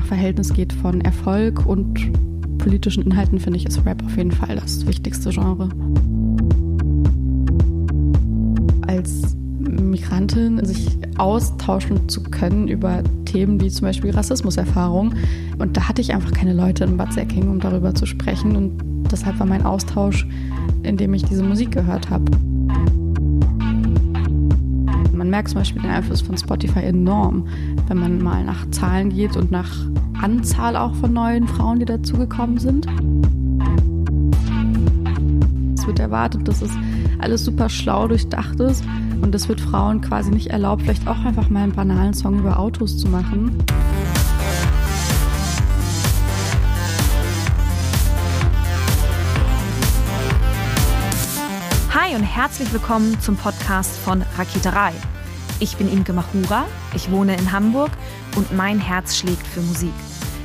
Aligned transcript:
nach 0.00 0.06
Verhältnis 0.06 0.54
geht 0.54 0.72
von 0.72 1.02
Erfolg 1.02 1.66
und 1.66 2.10
politischen 2.56 3.02
Inhalten, 3.02 3.38
finde 3.38 3.58
ich, 3.58 3.66
ist 3.66 3.84
Rap 3.84 4.02
auf 4.02 4.16
jeden 4.16 4.32
Fall 4.32 4.56
das 4.56 4.86
wichtigste 4.86 5.28
Genre. 5.28 5.68
Als 8.86 9.36
Migrantin 9.58 10.64
sich 10.64 10.96
austauschen 11.18 12.08
zu 12.08 12.22
können 12.22 12.66
über 12.66 13.02
Themen 13.26 13.60
wie 13.60 13.68
zum 13.68 13.88
Beispiel 13.88 14.10
Rassismuserfahrung. 14.10 15.12
Und 15.58 15.76
da 15.76 15.86
hatte 15.86 16.00
ich 16.00 16.14
einfach 16.14 16.32
keine 16.32 16.54
Leute 16.54 16.84
in 16.84 16.96
Bad 16.96 17.12
Säcking, 17.12 17.50
um 17.50 17.60
darüber 17.60 17.94
zu 17.94 18.06
sprechen. 18.06 18.56
Und 18.56 18.82
deshalb 19.12 19.38
war 19.38 19.46
mein 19.46 19.66
Austausch, 19.66 20.26
indem 20.82 21.12
ich 21.12 21.24
diese 21.24 21.42
Musik 21.42 21.72
gehört 21.72 22.08
habe. 22.08 22.24
Man 25.20 25.28
merkt 25.28 25.50
zum 25.50 25.58
Beispiel 25.58 25.82
den 25.82 25.90
Einfluss 25.90 26.22
von 26.22 26.38
Spotify 26.38 26.80
enorm, 26.80 27.46
wenn 27.88 27.98
man 27.98 28.22
mal 28.22 28.42
nach 28.42 28.70
Zahlen 28.70 29.10
geht 29.10 29.36
und 29.36 29.50
nach 29.50 29.89
Anzahl 30.22 30.76
auch 30.76 30.94
von 30.96 31.14
neuen 31.14 31.48
Frauen, 31.48 31.78
die 31.78 31.86
dazugekommen 31.86 32.58
sind. 32.58 32.86
Es 35.78 35.86
wird 35.86 35.98
erwartet, 35.98 36.46
dass 36.46 36.60
es 36.60 36.72
alles 37.20 37.44
super 37.44 37.70
schlau 37.70 38.06
durchdacht 38.06 38.60
ist 38.60 38.84
und 39.22 39.34
es 39.34 39.48
wird 39.48 39.62
Frauen 39.62 40.02
quasi 40.02 40.30
nicht 40.30 40.48
erlaubt, 40.48 40.82
vielleicht 40.82 41.08
auch 41.08 41.24
einfach 41.24 41.48
mal 41.48 41.62
einen 41.62 41.72
banalen 41.72 42.12
Song 42.12 42.38
über 42.38 42.58
Autos 42.58 42.98
zu 42.98 43.08
machen. 43.08 43.56
Hi 51.94 52.14
und 52.14 52.24
herzlich 52.24 52.70
willkommen 52.74 53.18
zum 53.20 53.36
Podcast 53.36 53.96
von 53.96 54.22
Raketerei. 54.36 54.92
Ich 55.60 55.76
bin 55.76 55.90
Imke 55.90 56.12
Machura, 56.12 56.66
ich 56.94 57.10
wohne 57.10 57.36
in 57.36 57.52
Hamburg 57.52 57.90
und 58.36 58.54
mein 58.54 58.78
Herz 58.78 59.16
schlägt 59.16 59.46
für 59.46 59.60
Musik. 59.60 59.92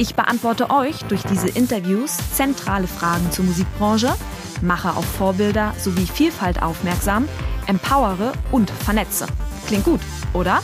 Ich 0.00 0.14
beantworte 0.14 0.70
euch 0.70 1.02
durch 1.08 1.22
diese 1.24 1.48
Interviews 1.48 2.18
zentrale 2.32 2.86
Fragen 2.86 3.32
zur 3.32 3.44
Musikbranche, 3.46 4.14
mache 4.62 4.90
auf 4.90 5.04
Vorbilder 5.04 5.74
sowie 5.76 6.06
Vielfalt 6.06 6.62
aufmerksam, 6.62 7.28
empowere 7.66 8.32
und 8.52 8.70
vernetze. 8.70 9.26
Klingt 9.66 9.84
gut, 9.84 10.00
oder? 10.34 10.62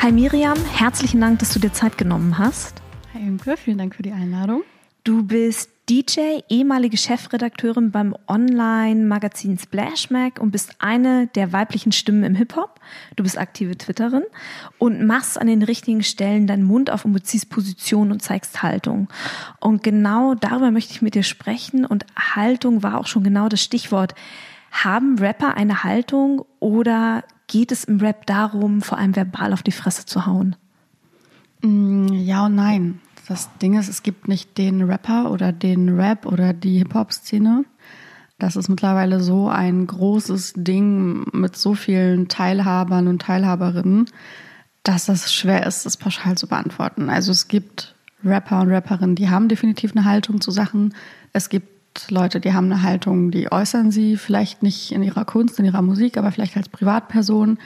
Hi 0.00 0.12
Miriam, 0.12 0.58
herzlichen 0.66 1.20
Dank, 1.20 1.40
dass 1.40 1.52
du 1.52 1.58
dir 1.58 1.72
Zeit 1.72 1.98
genommen 1.98 2.38
hast. 2.38 2.80
Hi 3.12 3.26
Imke, 3.26 3.56
vielen 3.56 3.78
Dank 3.78 3.96
für 3.96 4.04
die 4.04 4.12
Einladung. 4.12 4.62
Du 5.02 5.24
bist 5.24 5.73
DJ, 5.90 6.40
ehemalige 6.48 6.96
Chefredakteurin 6.96 7.90
beim 7.90 8.16
Online-Magazin 8.26 9.58
Splash 9.58 10.08
Mag 10.08 10.40
und 10.40 10.50
bist 10.50 10.76
eine 10.78 11.26
der 11.26 11.52
weiblichen 11.52 11.92
Stimmen 11.92 12.24
im 12.24 12.34
Hip-Hop. 12.34 12.80
Du 13.16 13.22
bist 13.22 13.36
aktive 13.36 13.76
Twitterin 13.76 14.22
und 14.78 15.06
machst 15.06 15.38
an 15.38 15.46
den 15.46 15.62
richtigen 15.62 16.02
Stellen 16.02 16.46
deinen 16.46 16.62
Mund 16.62 16.90
auf 16.90 17.04
und 17.04 17.12
beziehst 17.12 17.50
Position 17.50 18.12
und 18.12 18.22
zeigst 18.22 18.62
Haltung. 18.62 19.08
Und 19.60 19.82
genau 19.82 20.34
darüber 20.34 20.70
möchte 20.70 20.94
ich 20.94 21.02
mit 21.02 21.14
dir 21.14 21.22
sprechen 21.22 21.84
und 21.84 22.06
Haltung 22.16 22.82
war 22.82 22.98
auch 22.98 23.06
schon 23.06 23.22
genau 23.22 23.50
das 23.50 23.62
Stichwort. 23.62 24.14
Haben 24.70 25.18
Rapper 25.18 25.54
eine 25.54 25.84
Haltung 25.84 26.46
oder 26.60 27.24
geht 27.46 27.70
es 27.72 27.84
im 27.84 28.00
Rap 28.00 28.24
darum, 28.24 28.80
vor 28.80 28.96
allem 28.96 29.14
verbal 29.14 29.52
auf 29.52 29.62
die 29.62 29.70
Fresse 29.70 30.06
zu 30.06 30.24
hauen? 30.24 30.56
Mm, 31.60 32.06
ja 32.06 32.46
und 32.46 32.54
nein 32.54 33.00
das 33.28 33.48
Ding 33.58 33.78
ist, 33.78 33.88
es 33.88 34.02
gibt 34.02 34.28
nicht 34.28 34.58
den 34.58 34.82
Rapper 34.82 35.30
oder 35.30 35.52
den 35.52 35.98
Rap 35.98 36.26
oder 36.26 36.52
die 36.52 36.78
Hip-Hop-Szene. 36.78 37.64
Das 38.38 38.56
ist 38.56 38.68
mittlerweile 38.68 39.20
so 39.20 39.48
ein 39.48 39.86
großes 39.86 40.54
Ding 40.56 41.24
mit 41.32 41.56
so 41.56 41.74
vielen 41.74 42.28
Teilhabern 42.28 43.08
und 43.08 43.22
Teilhaberinnen, 43.22 44.06
dass 44.82 45.08
es 45.08 45.32
schwer 45.32 45.66
ist, 45.66 45.86
das 45.86 45.96
pauschal 45.96 46.36
zu 46.36 46.48
beantworten. 46.48 47.08
Also 47.08 47.32
es 47.32 47.48
gibt 47.48 47.94
Rapper 48.24 48.60
und 48.60 48.70
Rapperinnen, 48.70 49.14
die 49.14 49.30
haben 49.30 49.48
definitiv 49.48 49.92
eine 49.94 50.04
Haltung 50.04 50.40
zu 50.40 50.50
Sachen. 50.50 50.94
Es 51.32 51.48
gibt 51.48 52.10
Leute, 52.10 52.40
die 52.40 52.52
haben 52.52 52.72
eine 52.72 52.82
Haltung, 52.82 53.30
die 53.30 53.50
äußern 53.52 53.90
sie 53.90 54.16
vielleicht 54.16 54.62
nicht 54.62 54.92
in 54.92 55.02
ihrer 55.02 55.24
Kunst, 55.24 55.58
in 55.58 55.64
ihrer 55.64 55.82
Musik, 55.82 56.16
aber 56.16 56.32
vielleicht 56.32 56.56
als 56.56 56.68
Privatperson. 56.68 57.58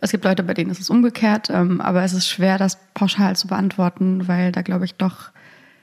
Es 0.00 0.12
gibt 0.12 0.24
Leute, 0.24 0.42
bei 0.44 0.54
denen 0.54 0.70
ist 0.70 0.80
es 0.80 0.90
umgekehrt, 0.90 1.50
ähm, 1.50 1.80
aber 1.80 2.02
es 2.04 2.12
ist 2.12 2.28
schwer, 2.28 2.58
das 2.58 2.78
pauschal 2.94 3.34
zu 3.36 3.48
beantworten, 3.48 4.28
weil 4.28 4.52
da, 4.52 4.62
glaube 4.62 4.84
ich, 4.84 4.94
doch 4.94 5.30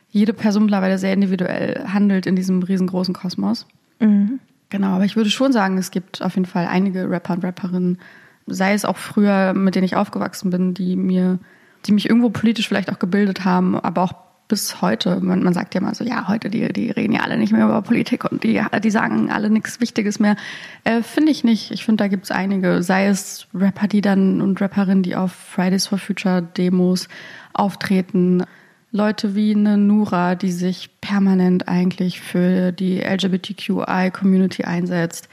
jede 0.09 0.33
Person 0.33 0.63
mittlerweile 0.63 0.97
sehr 0.97 1.13
individuell 1.13 1.85
handelt 1.87 2.25
in 2.25 2.35
diesem 2.35 2.63
riesengroßen 2.63 3.13
Kosmos. 3.13 3.67
Mhm. 3.99 4.39
Genau, 4.69 4.95
aber 4.95 5.05
ich 5.05 5.15
würde 5.15 5.29
schon 5.29 5.51
sagen, 5.51 5.77
es 5.77 5.91
gibt 5.91 6.21
auf 6.21 6.35
jeden 6.35 6.45
Fall 6.45 6.67
einige 6.67 7.09
Rapper 7.09 7.33
und 7.33 7.43
Rapperinnen, 7.43 7.99
sei 8.47 8.73
es 8.73 8.85
auch 8.85 8.97
früher, 8.97 9.53
mit 9.53 9.75
denen 9.75 9.85
ich 9.85 9.95
aufgewachsen 9.95 10.49
bin, 10.49 10.73
die 10.73 10.95
mir, 10.95 11.39
die 11.85 11.91
mich 11.91 12.09
irgendwo 12.09 12.29
politisch 12.29 12.67
vielleicht 12.67 12.91
auch 12.91 12.99
gebildet 12.99 13.43
haben, 13.43 13.77
aber 13.79 14.03
auch 14.03 14.13
bis 14.47 14.81
heute. 14.81 15.19
Man, 15.21 15.43
man 15.43 15.53
sagt 15.53 15.73
ja 15.75 15.81
mal 15.81 15.95
so, 15.95 16.03
ja, 16.03 16.27
heute, 16.27 16.49
die, 16.49 16.71
die 16.71 16.91
reden 16.91 17.13
ja 17.13 17.21
alle 17.21 17.37
nicht 17.37 17.51
mehr 17.51 17.65
über 17.65 17.81
Politik 17.81 18.29
und 18.29 18.43
die, 18.43 18.61
die 18.83 18.91
sagen 18.91 19.31
alle 19.31 19.49
nichts 19.49 19.79
Wichtiges 19.79 20.19
mehr. 20.19 20.35
Äh, 20.83 21.01
finde 21.01 21.31
ich 21.31 21.43
nicht. 21.43 21.71
Ich 21.71 21.85
finde, 21.85 22.03
da 22.03 22.07
gibt 22.07 22.25
es 22.25 22.31
einige, 22.31 22.83
sei 22.83 23.07
es 23.07 23.47
Rapper, 23.53 23.87
die 23.87 24.01
dann 24.01 24.41
und 24.41 24.61
Rapperinnen, 24.61 25.03
die 25.03 25.15
auf 25.15 25.31
Fridays 25.31 25.87
for 25.87 25.97
Future 25.97 26.41
Demos 26.41 27.07
auftreten. 27.53 28.43
Leute 28.91 29.35
wie 29.35 29.53
eine 29.53 29.77
Nura, 29.77 30.35
die 30.35 30.51
sich 30.51 30.89
permanent 31.01 31.67
eigentlich 31.67 32.21
für 32.21 32.71
die 32.71 32.99
LGBTQI-Community 32.99 34.63
einsetzt. 34.63 35.27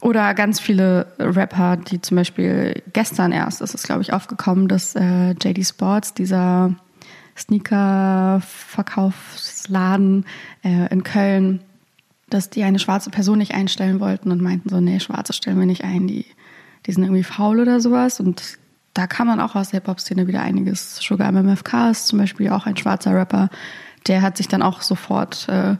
Oder 0.00 0.34
ganz 0.34 0.60
viele 0.60 1.06
Rapper, 1.18 1.76
die 1.76 2.00
zum 2.00 2.16
Beispiel 2.16 2.82
gestern 2.92 3.32
erst, 3.32 3.60
das 3.60 3.74
ist 3.74 3.84
glaube 3.84 4.02
ich 4.02 4.12
aufgekommen, 4.12 4.68
dass 4.68 4.94
äh, 4.94 5.30
JD 5.32 5.66
Sports, 5.66 6.12
dieser 6.12 6.74
Sneaker-Verkaufsladen 7.36 10.24
äh, 10.62 10.92
in 10.92 11.02
Köln, 11.02 11.60
dass 12.30 12.50
die 12.50 12.62
eine 12.64 12.78
schwarze 12.78 13.10
Person 13.10 13.38
nicht 13.38 13.54
einstellen 13.54 14.00
wollten 14.00 14.30
und 14.30 14.40
meinten 14.40 14.68
so, 14.68 14.80
nee, 14.80 15.00
Schwarze 15.00 15.32
stellen 15.32 15.58
wir 15.58 15.66
nicht 15.66 15.82
ein, 15.84 16.06
die, 16.06 16.26
die 16.86 16.92
sind 16.92 17.02
irgendwie 17.02 17.24
faul 17.24 17.60
oder 17.60 17.80
sowas. 17.80 18.20
Und 18.20 18.58
da 18.94 19.06
kann 19.06 19.26
man 19.26 19.40
auch 19.40 19.54
aus 19.54 19.70
der 19.70 19.80
Hip-Hop-Szene 19.80 20.26
wieder 20.26 20.42
einiges. 20.42 20.96
Sugar 20.96 21.32
MMFK 21.32 21.90
ist 21.90 22.06
zum 22.06 22.18
Beispiel 22.18 22.50
auch 22.50 22.66
ein 22.66 22.76
schwarzer 22.76 23.14
Rapper, 23.14 23.50
der 24.06 24.22
hat 24.22 24.36
sich 24.36 24.48
dann 24.48 24.62
auch 24.62 24.82
sofort 24.82 25.48
äh, 25.48 25.76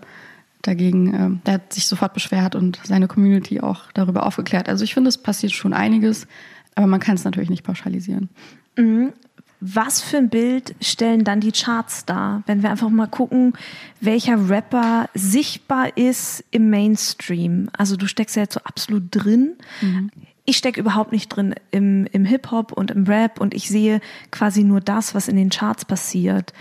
dagegen, 0.63 1.15
äh, 1.15 1.31
der 1.47 1.55
hat 1.55 1.73
sich 1.73 1.87
sofort 1.87 2.15
beschwert 2.15 2.55
und 2.55 2.81
seine 2.85 3.07
Community 3.07 3.61
auch 3.61 3.93
darüber 3.93 4.27
aufgeklärt. 4.27 4.69
Also 4.69 4.83
ich 4.83 4.95
finde, 4.95 5.09
es 5.09 5.19
passiert 5.19 5.53
schon 5.53 5.75
einiges, 5.75 6.27
aber 6.75 6.87
man 6.87 7.01
kann 7.01 7.17
es 7.17 7.25
natürlich 7.25 7.51
nicht 7.51 7.65
pauschalisieren. 7.65 8.31
Mhm 8.77 9.13
was 9.61 10.01
für 10.01 10.19
ein 10.19 10.29
Bild 10.29 10.75
stellen 10.81 11.25
dann 11.25 11.41
die 11.41 11.53
Charts 11.53 12.05
dar, 12.05 12.43
wenn 12.47 12.63
wir 12.63 12.71
einfach 12.71 12.91
mal 12.91 13.07
gucken, 13.07 13.55
welcher 14.01 14.51
Rapper 14.51 15.09
sichtbar 15.15 15.97
ist 15.97 16.45
im 16.51 16.71
Mainstream? 16.71 17.71
Also 17.73 17.97
du 17.97 18.06
steckst 18.06 18.37
ja 18.37 18.43
jetzt 18.43 18.55
so 18.55 18.61
absolut 18.61 19.05
drin. 19.11 19.55
Mhm. 19.81 20.11
Ich 20.45 20.59
stecke 20.59 20.81
überhaupt 20.81 21.12
nicht 21.12 21.29
drin 21.29 21.55
im, 21.71 22.06
im 22.12 22.27
Hip-Hop 22.27 22.73
und 22.73 22.91
im 22.91 23.05
Rap 23.05 23.41
und 23.41 23.55
ich 23.55 23.69
sehe 23.69 24.01
quasi 24.31 24.65
nur 24.65 24.81
das, 24.81 25.15
was 25.15 25.29
in 25.29 25.37
den 25.37 25.49
Charts 25.49 25.87
passiert. 25.87 26.53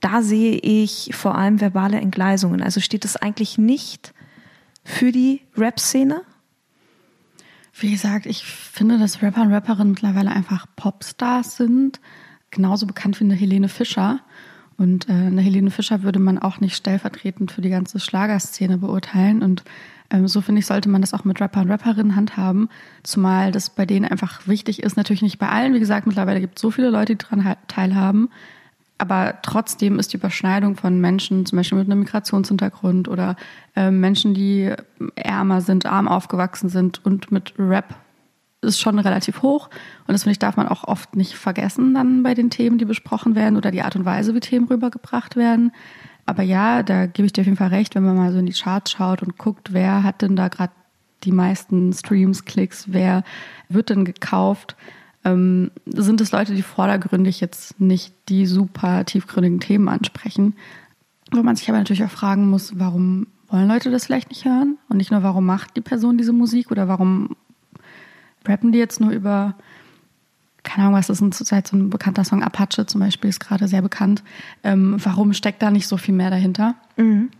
Da 0.00 0.22
sehe 0.22 0.56
ich 0.56 1.10
vor 1.14 1.36
allem 1.36 1.60
verbale 1.60 2.00
Entgleisungen. 2.00 2.62
Also 2.62 2.80
steht 2.80 3.04
es 3.04 3.16
eigentlich 3.16 3.58
nicht 3.58 4.12
für 4.84 5.12
die 5.12 5.42
Rap-Szene? 5.56 6.22
Wie 7.80 7.92
gesagt, 7.92 8.26
ich 8.26 8.42
finde, 8.44 8.98
dass 8.98 9.22
Rapper 9.22 9.42
und 9.42 9.52
Rapperinnen 9.52 9.92
mittlerweile 9.92 10.30
einfach 10.30 10.66
Popstars 10.74 11.56
sind 11.56 12.00
genauso 12.50 12.86
bekannt 12.86 13.20
wie 13.20 13.24
eine 13.24 13.34
Helene 13.34 13.68
Fischer. 13.68 14.20
Und 14.76 15.08
äh, 15.08 15.12
eine 15.12 15.42
Helene 15.42 15.70
Fischer 15.70 16.02
würde 16.02 16.20
man 16.20 16.38
auch 16.38 16.60
nicht 16.60 16.76
stellvertretend 16.76 17.50
für 17.50 17.60
die 17.60 17.70
ganze 17.70 17.98
Schlagerszene 17.98 18.78
beurteilen. 18.78 19.42
Und 19.42 19.64
ähm, 20.10 20.28
so 20.28 20.40
finde 20.40 20.60
ich, 20.60 20.66
sollte 20.66 20.88
man 20.88 21.00
das 21.00 21.14
auch 21.14 21.24
mit 21.24 21.40
Rapper 21.40 21.60
und 21.60 21.70
Rapperinnen 21.70 22.14
handhaben. 22.14 22.68
Zumal 23.02 23.50
das 23.50 23.70
bei 23.70 23.86
denen 23.86 24.04
einfach 24.04 24.46
wichtig 24.46 24.82
ist. 24.82 24.96
Natürlich 24.96 25.22
nicht 25.22 25.38
bei 25.38 25.48
allen. 25.48 25.74
Wie 25.74 25.80
gesagt, 25.80 26.06
mittlerweile 26.06 26.40
gibt 26.40 26.56
es 26.56 26.62
so 26.62 26.70
viele 26.70 26.90
Leute, 26.90 27.16
die 27.16 27.24
daran 27.24 27.56
teilhaben. 27.66 28.30
Aber 28.98 29.38
trotzdem 29.42 29.98
ist 29.98 30.12
die 30.12 30.16
Überschneidung 30.16 30.76
von 30.76 31.00
Menschen, 31.00 31.46
zum 31.46 31.56
Beispiel 31.56 31.78
mit 31.78 31.88
einem 31.88 32.00
Migrationshintergrund 32.00 33.08
oder 33.08 33.36
äh, 33.76 33.92
Menschen, 33.92 34.34
die 34.34 34.72
ärmer 35.14 35.60
sind, 35.60 35.86
arm 35.86 36.08
aufgewachsen 36.08 36.68
sind 36.68 37.04
und 37.04 37.30
mit 37.30 37.54
Rap 37.58 37.94
ist 38.60 38.80
schon 38.80 38.98
relativ 38.98 39.42
hoch. 39.42 39.68
Und 40.06 40.12
das 40.12 40.22
finde 40.22 40.32
ich, 40.32 40.38
darf 40.38 40.56
man 40.56 40.68
auch 40.68 40.84
oft 40.84 41.14
nicht 41.16 41.34
vergessen 41.34 41.94
dann 41.94 42.22
bei 42.22 42.34
den 42.34 42.50
Themen, 42.50 42.78
die 42.78 42.84
besprochen 42.84 43.34
werden 43.34 43.56
oder 43.56 43.70
die 43.70 43.82
Art 43.82 43.96
und 43.96 44.04
Weise, 44.04 44.34
wie 44.34 44.40
Themen 44.40 44.66
rübergebracht 44.66 45.36
werden. 45.36 45.72
Aber 46.26 46.42
ja, 46.42 46.82
da 46.82 47.06
gebe 47.06 47.26
ich 47.26 47.32
dir 47.32 47.42
auf 47.42 47.46
jeden 47.46 47.56
Fall 47.56 47.68
recht, 47.68 47.94
wenn 47.94 48.04
man 48.04 48.16
mal 48.16 48.32
so 48.32 48.38
in 48.38 48.46
die 48.46 48.52
Charts 48.52 48.90
schaut 48.90 49.22
und 49.22 49.38
guckt, 49.38 49.72
wer 49.72 50.02
hat 50.02 50.22
denn 50.22 50.36
da 50.36 50.48
gerade 50.48 50.72
die 51.24 51.32
meisten 51.32 51.92
Streams, 51.92 52.44
Klicks, 52.44 52.92
wer 52.92 53.24
wird 53.68 53.90
denn 53.90 54.04
gekauft, 54.04 54.76
ähm, 55.24 55.70
sind 55.86 56.20
es 56.20 56.32
Leute, 56.32 56.54
die 56.54 56.62
vordergründig 56.62 57.40
jetzt 57.40 57.80
nicht 57.80 58.14
die 58.28 58.46
super 58.46 59.04
tiefgründigen 59.04 59.60
Themen 59.60 59.88
ansprechen. 59.88 60.54
Wo 61.32 61.42
man 61.42 61.56
sich 61.56 61.68
aber 61.68 61.78
natürlich 61.78 62.04
auch 62.04 62.10
fragen 62.10 62.48
muss, 62.48 62.78
warum 62.78 63.26
wollen 63.48 63.68
Leute 63.68 63.90
das 63.90 64.06
vielleicht 64.06 64.28
nicht 64.28 64.44
hören? 64.44 64.78
Und 64.88 64.98
nicht 64.98 65.10
nur, 65.10 65.22
warum 65.22 65.44
macht 65.44 65.76
die 65.76 65.80
Person 65.80 66.18
diese 66.18 66.32
Musik 66.32 66.70
oder 66.70 66.88
warum 66.88 67.36
rappen 68.46 68.72
die 68.72 68.78
jetzt 68.78 69.00
nur 69.00 69.10
über, 69.10 69.54
keine 70.62 70.86
Ahnung, 70.86 70.98
was 70.98 71.08
ist 71.08 71.20
denn 71.20 71.32
zurzeit 71.32 71.66
so 71.66 71.76
ein 71.76 71.90
bekannter 71.90 72.24
Song, 72.24 72.42
Apache 72.42 72.86
zum 72.86 73.00
Beispiel 73.00 73.30
ist 73.30 73.40
gerade 73.40 73.68
sehr 73.68 73.82
bekannt. 73.82 74.22
Ähm, 74.62 74.96
warum 75.02 75.32
steckt 75.32 75.62
da 75.62 75.70
nicht 75.70 75.88
so 75.88 75.96
viel 75.96 76.14
mehr 76.14 76.30
dahinter? 76.30 76.74
Mhm. 76.96 77.30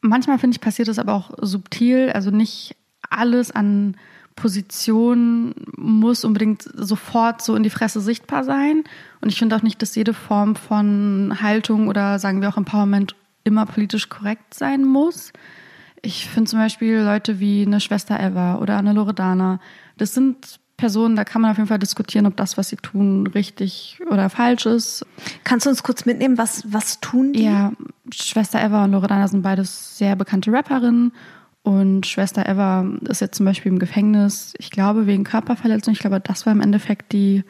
Manchmal 0.00 0.38
finde 0.38 0.54
ich, 0.54 0.60
passiert 0.60 0.88
das 0.88 0.98
aber 0.98 1.14
auch 1.14 1.30
subtil, 1.40 2.10
also 2.10 2.30
nicht 2.30 2.76
alles 3.10 3.50
an 3.50 3.96
Position 4.36 5.54
muss 5.76 6.24
unbedingt 6.24 6.62
sofort 6.74 7.40
so 7.40 7.56
in 7.56 7.62
die 7.62 7.70
Fresse 7.70 8.00
sichtbar 8.00 8.44
sein. 8.44 8.84
Und 9.22 9.30
ich 9.30 9.38
finde 9.38 9.56
auch 9.56 9.62
nicht, 9.62 9.80
dass 9.80 9.94
jede 9.94 10.12
Form 10.12 10.54
von 10.56 11.38
Haltung 11.40 11.88
oder 11.88 12.18
sagen 12.18 12.42
wir 12.42 12.50
auch 12.50 12.58
Empowerment 12.58 13.16
immer 13.44 13.64
politisch 13.64 14.10
korrekt 14.10 14.52
sein 14.52 14.84
muss. 14.84 15.32
Ich 16.02 16.28
finde 16.28 16.50
zum 16.50 16.58
Beispiel 16.58 16.98
Leute 16.98 17.40
wie 17.40 17.64
eine 17.64 17.80
Schwester 17.80 18.20
Eva 18.20 18.56
oder 18.56 18.76
eine 18.76 18.92
Loredana, 18.92 19.58
das 19.96 20.14
sind 20.14 20.60
Personen, 20.76 21.16
da 21.16 21.24
kann 21.24 21.40
man 21.40 21.50
auf 21.50 21.56
jeden 21.56 21.68
Fall 21.68 21.78
diskutieren, 21.78 22.26
ob 22.26 22.36
das, 22.36 22.58
was 22.58 22.68
sie 22.68 22.76
tun, 22.76 23.26
richtig 23.28 23.98
oder 24.10 24.28
falsch 24.28 24.66
ist. 24.66 25.06
Kannst 25.42 25.64
du 25.64 25.70
uns 25.70 25.82
kurz 25.82 26.04
mitnehmen, 26.04 26.36
was, 26.36 26.70
was 26.70 27.00
tun 27.00 27.32
die? 27.32 27.44
Ja, 27.44 27.72
Schwester 28.12 28.62
Eva 28.62 28.84
und 28.84 28.92
Loredana 28.92 29.26
sind 29.26 29.42
beides 29.42 29.96
sehr 29.96 30.16
bekannte 30.16 30.52
Rapperinnen 30.52 31.12
und 31.62 32.06
Schwester 32.06 32.48
Eva 32.48 32.86
ist 33.08 33.20
jetzt 33.20 33.38
zum 33.38 33.46
Beispiel 33.46 33.72
im 33.72 33.78
Gefängnis, 33.78 34.54
ich 34.58 34.70
glaube, 34.70 35.06
wegen 35.06 35.24
Körperverletzung. 35.24 35.94
Ich 35.94 35.98
glaube, 35.98 36.20
das 36.20 36.46
war 36.46 36.52
im 36.52 36.60
Endeffekt 36.60 37.12
die, 37.12 37.42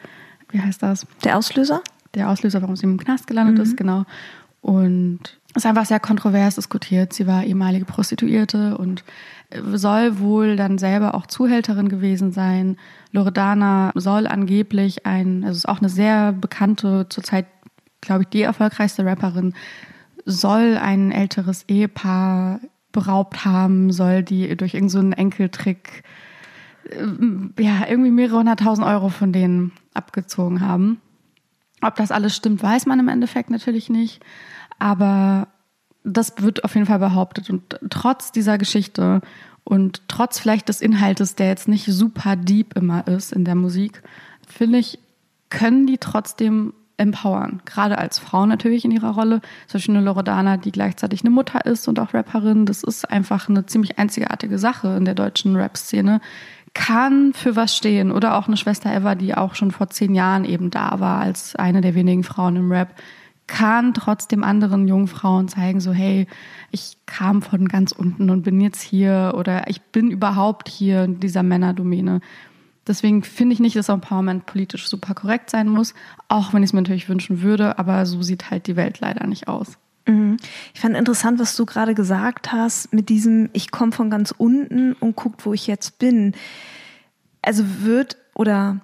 wie 0.50 0.60
heißt 0.60 0.82
das? 0.82 1.06
Der 1.25 1.37
Auslöser? 1.37 1.82
Der 2.14 2.31
Auslöser, 2.31 2.62
warum 2.62 2.76
sie 2.76 2.84
im 2.84 2.99
Knast 2.99 3.26
gelandet 3.26 3.56
mhm. 3.56 3.62
ist, 3.62 3.76
genau. 3.76 4.06
Und 4.66 5.20
ist 5.54 5.64
einfach 5.64 5.86
sehr 5.86 6.00
kontrovers 6.00 6.56
diskutiert. 6.56 7.12
Sie 7.12 7.28
war 7.28 7.44
ehemalige 7.44 7.84
Prostituierte 7.84 8.76
und 8.76 9.04
soll 9.72 10.18
wohl 10.18 10.56
dann 10.56 10.76
selber 10.76 11.14
auch 11.14 11.28
Zuhälterin 11.28 11.88
gewesen 11.88 12.32
sein. 12.32 12.76
Loredana 13.12 13.92
soll 13.94 14.26
angeblich 14.26 15.06
ein, 15.06 15.44
also 15.44 15.56
ist 15.56 15.68
auch 15.68 15.78
eine 15.78 15.88
sehr 15.88 16.32
bekannte, 16.32 17.06
zurzeit, 17.08 17.46
glaube 18.00 18.22
ich, 18.22 18.28
die 18.30 18.42
erfolgreichste 18.42 19.06
Rapperin, 19.06 19.54
soll 20.24 20.76
ein 20.82 21.12
älteres 21.12 21.62
Ehepaar 21.68 22.58
beraubt 22.90 23.44
haben 23.44 23.92
soll, 23.92 24.24
die 24.24 24.56
durch 24.56 24.74
irgendeinen 24.74 25.12
so 25.12 25.16
Enkeltrick 25.16 26.02
äh, 26.90 27.62
ja, 27.62 27.86
irgendwie 27.88 28.10
mehrere 28.10 28.38
hunderttausend 28.38 28.84
Euro 28.84 29.10
von 29.10 29.32
denen 29.32 29.70
abgezogen 29.94 30.60
haben. 30.60 31.00
Ob 31.82 31.94
das 31.94 32.10
alles 32.10 32.34
stimmt, 32.34 32.64
weiß 32.64 32.86
man 32.86 32.98
im 32.98 33.06
Endeffekt 33.06 33.50
natürlich 33.50 33.90
nicht. 33.90 34.24
Aber 34.78 35.49
das 36.05 36.34
wird 36.38 36.64
auf 36.64 36.75
jeden 36.75 36.87
Fall 36.87 36.99
behauptet. 36.99 37.50
Und 37.50 37.78
trotz 37.90 38.32
dieser 38.32 38.58
Geschichte 38.58 39.20
und 39.64 40.02
trotz 40.08 40.38
vielleicht 40.38 40.69
des 40.69 40.81
Inhaltes, 40.81 41.34
der 41.34 41.49
jetzt 41.49 41.69
nicht 41.69 41.87
super 41.87 42.37
deep 42.37 42.76
immer 42.76 43.06
ist 43.08 43.32
in 43.32 43.44
der 43.44 43.56
Musik, 43.56 44.02
finde 44.46 44.78
ich, 44.78 44.99
können 45.50 45.87
die 45.87 45.99
trotzdem 45.99 46.73
empowern. 46.96 47.61
Gerade 47.64 47.99
als 47.99 48.19
Frau 48.19 48.46
natürlich 48.46 48.84
in 48.84 48.90
ihrer 48.90 49.11
Rolle. 49.11 49.40
Zum 49.67 49.78
Beispiel 49.78 49.96
eine 49.96 50.05
Loredana, 50.05 50.56
die 50.56 50.73
gleichzeitig 50.73 51.23
eine 51.23 51.31
Mutter 51.31 51.64
ist 51.67 51.88
und 51.88 51.99
auch 51.99 52.14
Rapperin. 52.14 52.67
Das 52.67 52.82
ist 52.82 53.11
einfach 53.11 53.49
eine 53.49 53.67
ziemlich 53.67 53.99
einzigartige 53.99 54.58
Sache 54.58 54.96
in 54.96 55.05
der 55.05 55.14
deutschen 55.14 55.56
Rap-Szene. 55.56 56.20
Kann 56.75 57.32
für 57.32 57.56
was 57.56 57.76
stehen. 57.76 58.12
Oder 58.12 58.37
auch 58.37 58.46
eine 58.46 58.56
Schwester 58.56 58.94
Eva, 58.94 59.14
die 59.14 59.34
auch 59.34 59.55
schon 59.55 59.70
vor 59.70 59.88
zehn 59.88 60.14
Jahren 60.14 60.44
eben 60.44 60.70
da 60.70 61.00
war 61.00 61.20
als 61.20 61.56
eine 61.56 61.81
der 61.81 61.94
wenigen 61.94 62.25
Frauen 62.25 62.56
im 62.56 62.73
Rap. 62.73 62.94
Kann 63.46 63.94
trotzdem 63.94 64.43
anderen 64.43 64.88
jungen 64.88 65.06
Frauen 65.06 65.48
zeigen, 65.48 65.81
so 65.81 65.93
hey, 65.93 66.26
ich 66.70 66.98
kam 67.06 67.43
von 67.43 67.69
ganz 67.69 67.93
unten 67.93 68.28
und 68.31 68.43
bin 68.43 68.60
jetzt 68.60 68.82
hier 68.82 69.34
oder 69.37 69.69
ich 69.69 69.81
bin 69.82 70.10
überhaupt 70.10 70.69
hier 70.69 71.04
in 71.04 71.20
dieser 71.20 71.43
Männerdomäne. 71.43 72.20
Deswegen 72.87 73.22
finde 73.22 73.52
ich 73.52 73.60
nicht, 73.60 73.76
dass 73.76 73.88
Empowerment 73.88 74.46
politisch 74.46 74.88
super 74.88 75.14
korrekt 75.14 75.50
sein 75.50 75.69
muss, 75.69 75.94
auch 76.28 76.52
wenn 76.52 76.62
ich 76.62 76.70
es 76.70 76.72
mir 76.72 76.82
natürlich 76.82 77.08
wünschen 77.08 77.43
würde, 77.43 77.78
aber 77.78 78.06
so 78.06 78.22
sieht 78.22 78.50
halt 78.50 78.66
die 78.66 78.76
Welt 78.76 79.00
leider 79.00 79.26
nicht 79.26 79.49
aus. 79.49 79.78
Mhm. 80.06 80.37
Ich 80.72 80.81
fand 80.81 80.96
interessant, 80.96 81.38
was 81.40 81.56
du 81.56 81.66
gerade 81.66 81.94
gesagt 81.94 82.52
hast 82.52 82.92
mit 82.92 83.08
diesem, 83.08 83.50
ich 83.52 83.70
komme 83.70 83.92
von 83.92 84.08
ganz 84.08 84.32
unten 84.37 84.92
und 84.94 85.16
guckt, 85.16 85.44
wo 85.44 85.52
ich 85.52 85.66
jetzt 85.66 85.99
bin. 85.99 86.32
Also 87.42 87.64
wird 87.81 88.16
oder 88.34 88.81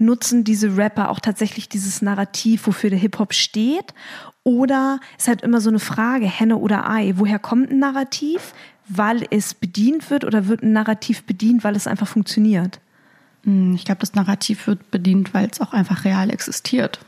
nutzen 0.00 0.44
diese 0.44 0.76
Rapper 0.76 1.10
auch 1.10 1.20
tatsächlich 1.20 1.68
dieses 1.68 2.02
Narrativ, 2.02 2.66
wofür 2.66 2.90
der 2.90 2.98
Hip-Hop 2.98 3.34
steht? 3.34 3.94
Oder 4.42 5.00
ist 5.18 5.28
halt 5.28 5.42
immer 5.42 5.60
so 5.60 5.68
eine 5.68 5.78
Frage, 5.78 6.26
Henne 6.26 6.56
oder 6.56 6.88
Ei, 6.88 7.12
woher 7.16 7.38
kommt 7.38 7.70
ein 7.70 7.78
Narrativ? 7.78 8.54
Weil 8.88 9.26
es 9.30 9.54
bedient 9.54 10.10
wird 10.10 10.24
oder 10.24 10.48
wird 10.48 10.62
ein 10.62 10.72
Narrativ 10.72 11.24
bedient, 11.24 11.62
weil 11.62 11.76
es 11.76 11.86
einfach 11.86 12.08
funktioniert? 12.08 12.80
Hm, 13.44 13.74
ich 13.74 13.84
glaube, 13.84 14.00
das 14.00 14.14
Narrativ 14.14 14.66
wird 14.66 14.90
bedient, 14.90 15.34
weil 15.34 15.48
es 15.50 15.60
auch 15.60 15.72
einfach 15.72 16.04
real 16.04 16.30
existiert. 16.30 17.00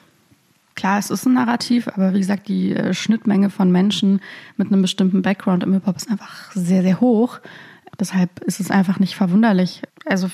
Klar, 0.74 0.98
es 0.98 1.10
ist 1.10 1.26
ein 1.26 1.34
Narrativ, 1.34 1.88
aber 1.88 2.14
wie 2.14 2.20
gesagt, 2.20 2.48
die 2.48 2.74
äh, 2.74 2.94
Schnittmenge 2.94 3.50
von 3.50 3.70
Menschen 3.70 4.20
mit 4.56 4.68
einem 4.68 4.82
bestimmten 4.82 5.22
Background 5.22 5.62
im 5.62 5.72
Hip-Hop 5.72 5.96
ist 5.96 6.10
einfach 6.10 6.52
sehr, 6.52 6.82
sehr 6.82 7.00
hoch. 7.00 7.40
Deshalb 8.00 8.40
ist 8.40 8.60
es 8.60 8.70
einfach 8.70 8.98
nicht 8.98 9.14
verwunderlich. 9.14 9.82
Also 10.06 10.30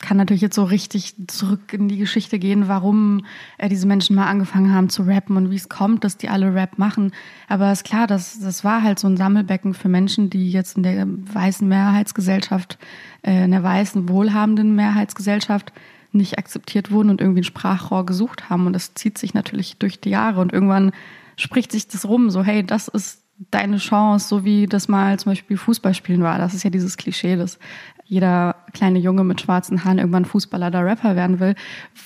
kann 0.00 0.16
natürlich 0.16 0.40
jetzt 0.40 0.56
so 0.56 0.64
richtig 0.64 1.14
zurück 1.28 1.72
in 1.72 1.88
die 1.88 1.98
Geschichte 1.98 2.38
gehen, 2.38 2.68
warum 2.68 3.24
äh, 3.58 3.68
diese 3.68 3.86
Menschen 3.86 4.16
mal 4.16 4.26
angefangen 4.26 4.74
haben 4.74 4.88
zu 4.88 5.02
rappen 5.02 5.36
und 5.36 5.50
wie 5.50 5.56
es 5.56 5.68
kommt, 5.68 6.04
dass 6.04 6.16
die 6.16 6.28
alle 6.28 6.54
Rap 6.54 6.78
machen. 6.78 7.12
Aber 7.48 7.70
ist 7.70 7.84
klar, 7.84 8.06
das, 8.06 8.40
das 8.40 8.64
war 8.64 8.82
halt 8.82 8.98
so 8.98 9.06
ein 9.06 9.16
Sammelbecken 9.16 9.74
für 9.74 9.88
Menschen, 9.88 10.30
die 10.30 10.50
jetzt 10.50 10.76
in 10.76 10.82
der 10.82 11.06
weißen 11.06 11.68
Mehrheitsgesellschaft, 11.68 12.78
äh, 13.22 13.44
in 13.44 13.50
der 13.50 13.62
weißen, 13.62 14.08
wohlhabenden 14.08 14.74
Mehrheitsgesellschaft 14.74 15.72
nicht 16.12 16.38
akzeptiert 16.38 16.90
wurden 16.90 17.10
und 17.10 17.20
irgendwie 17.20 17.42
ein 17.42 17.44
Sprachrohr 17.44 18.06
gesucht 18.06 18.50
haben. 18.50 18.66
Und 18.66 18.72
das 18.72 18.94
zieht 18.94 19.18
sich 19.18 19.34
natürlich 19.34 19.76
durch 19.76 20.00
die 20.00 20.10
Jahre. 20.10 20.40
Und 20.40 20.52
irgendwann 20.52 20.92
spricht 21.36 21.72
sich 21.72 21.88
das 21.88 22.08
rum, 22.08 22.30
so 22.30 22.42
hey, 22.42 22.64
das 22.64 22.88
ist 22.88 23.22
deine 23.50 23.78
Chance, 23.78 24.28
so 24.28 24.44
wie 24.44 24.66
das 24.66 24.88
mal 24.88 25.18
zum 25.18 25.32
Beispiel 25.32 25.56
Fußballspielen 25.56 26.22
war. 26.22 26.38
Das 26.38 26.54
ist 26.54 26.62
ja 26.62 26.70
dieses 26.70 26.96
Klischee, 26.96 27.36
dass 27.36 27.58
jeder 28.04 28.56
kleine 28.72 28.98
Junge 28.98 29.24
mit 29.24 29.40
schwarzen 29.40 29.84
Haaren 29.84 29.98
irgendwann 29.98 30.24
Fußballer 30.24 30.68
oder 30.68 30.84
Rapper 30.84 31.16
werden 31.16 31.40
will, 31.40 31.54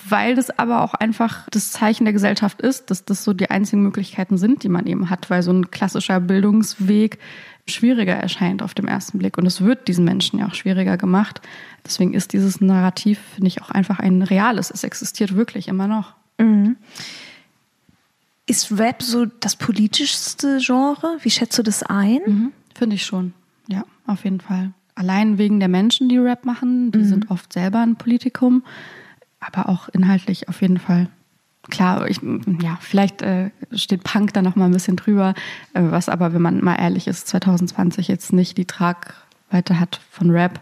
weil 0.07 0.35
das 0.35 0.57
aber 0.57 0.81
auch 0.81 0.93
einfach 0.93 1.47
das 1.51 1.71
Zeichen 1.71 2.05
der 2.05 2.13
Gesellschaft 2.13 2.61
ist, 2.61 2.91
dass 2.91 3.05
das 3.05 3.23
so 3.23 3.33
die 3.33 3.49
einzigen 3.49 3.81
Möglichkeiten 3.83 4.37
sind, 4.37 4.63
die 4.63 4.69
man 4.69 4.85
eben 4.87 5.09
hat, 5.09 5.29
weil 5.29 5.43
so 5.43 5.51
ein 5.51 5.71
klassischer 5.71 6.19
Bildungsweg 6.19 7.19
schwieriger 7.67 8.13
erscheint 8.13 8.61
auf 8.61 8.73
dem 8.73 8.87
ersten 8.87 9.17
Blick. 9.17 9.37
Und 9.37 9.45
es 9.45 9.61
wird 9.61 9.87
diesen 9.87 10.05
Menschen 10.05 10.39
ja 10.39 10.47
auch 10.47 10.53
schwieriger 10.53 10.97
gemacht. 10.97 11.41
Deswegen 11.83 12.13
ist 12.13 12.33
dieses 12.33 12.61
Narrativ, 12.61 13.19
finde 13.33 13.47
ich, 13.47 13.61
auch 13.61 13.71
einfach 13.71 13.99
ein 13.99 14.21
reales. 14.21 14.71
Es 14.71 14.83
existiert 14.83 15.35
wirklich 15.35 15.67
immer 15.67 15.87
noch. 15.87 16.13
Mhm. 16.37 16.77
Ist 18.47 18.77
Rap 18.77 19.01
so 19.01 19.25
das 19.25 19.55
politischste 19.55 20.59
Genre? 20.61 21.17
Wie 21.21 21.31
schätzt 21.31 21.57
du 21.57 21.63
das 21.63 21.81
ein? 21.81 22.19
Mhm, 22.25 22.51
finde 22.75 22.95
ich 22.95 23.05
schon. 23.05 23.33
Ja, 23.67 23.83
auf 24.05 24.23
jeden 24.23 24.39
Fall. 24.39 24.71
Allein 24.95 25.37
wegen 25.37 25.59
der 25.59 25.69
Menschen, 25.69 26.07
die 26.07 26.17
Rap 26.17 26.45
machen, 26.45 26.91
die 26.91 26.99
mhm. 26.99 27.05
sind 27.05 27.31
oft 27.31 27.51
selber 27.51 27.79
ein 27.79 27.97
Politikum, 27.97 28.63
aber 29.39 29.69
auch 29.69 29.89
inhaltlich 29.89 30.47
auf 30.47 30.61
jeden 30.61 30.79
Fall. 30.79 31.09
Klar, 31.69 32.07
ich, 32.07 32.21
ja, 32.61 32.77
vielleicht 32.79 33.21
äh, 33.21 33.49
steht 33.73 34.03
Punk 34.03 34.33
da 34.33 34.41
noch 34.41 34.55
mal 34.55 34.65
ein 34.65 34.71
bisschen 34.71 34.95
drüber, 34.95 35.33
äh, 35.73 35.81
was 35.83 36.09
aber, 36.09 36.33
wenn 36.33 36.41
man 36.41 36.63
mal 36.63 36.75
ehrlich 36.75 37.07
ist, 37.07 37.27
2020 37.27 38.07
jetzt 38.07 38.33
nicht 38.33 38.57
die 38.57 38.65
Tragweite 38.65 39.79
hat 39.79 39.99
von 40.11 40.29
Rap. 40.29 40.61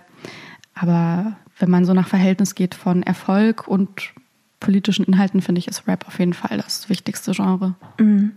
Aber 0.74 1.36
wenn 1.60 1.70
man 1.70 1.86
so 1.86 1.94
nach 1.94 2.08
Verhältnis 2.08 2.56
geht 2.56 2.74
von 2.74 3.04
Erfolg 3.04 3.68
und 3.68 4.14
politischen 4.60 5.04
Inhalten, 5.04 5.42
finde 5.42 5.60
ich, 5.60 5.68
ist 5.68 5.88
Rap 5.88 6.08
auf 6.08 6.20
jeden 6.20 6.34
Fall 6.34 6.58
das 6.58 6.90
wichtigste 6.90 7.34
Genre. 7.34 7.76
Mhm. 8.00 8.32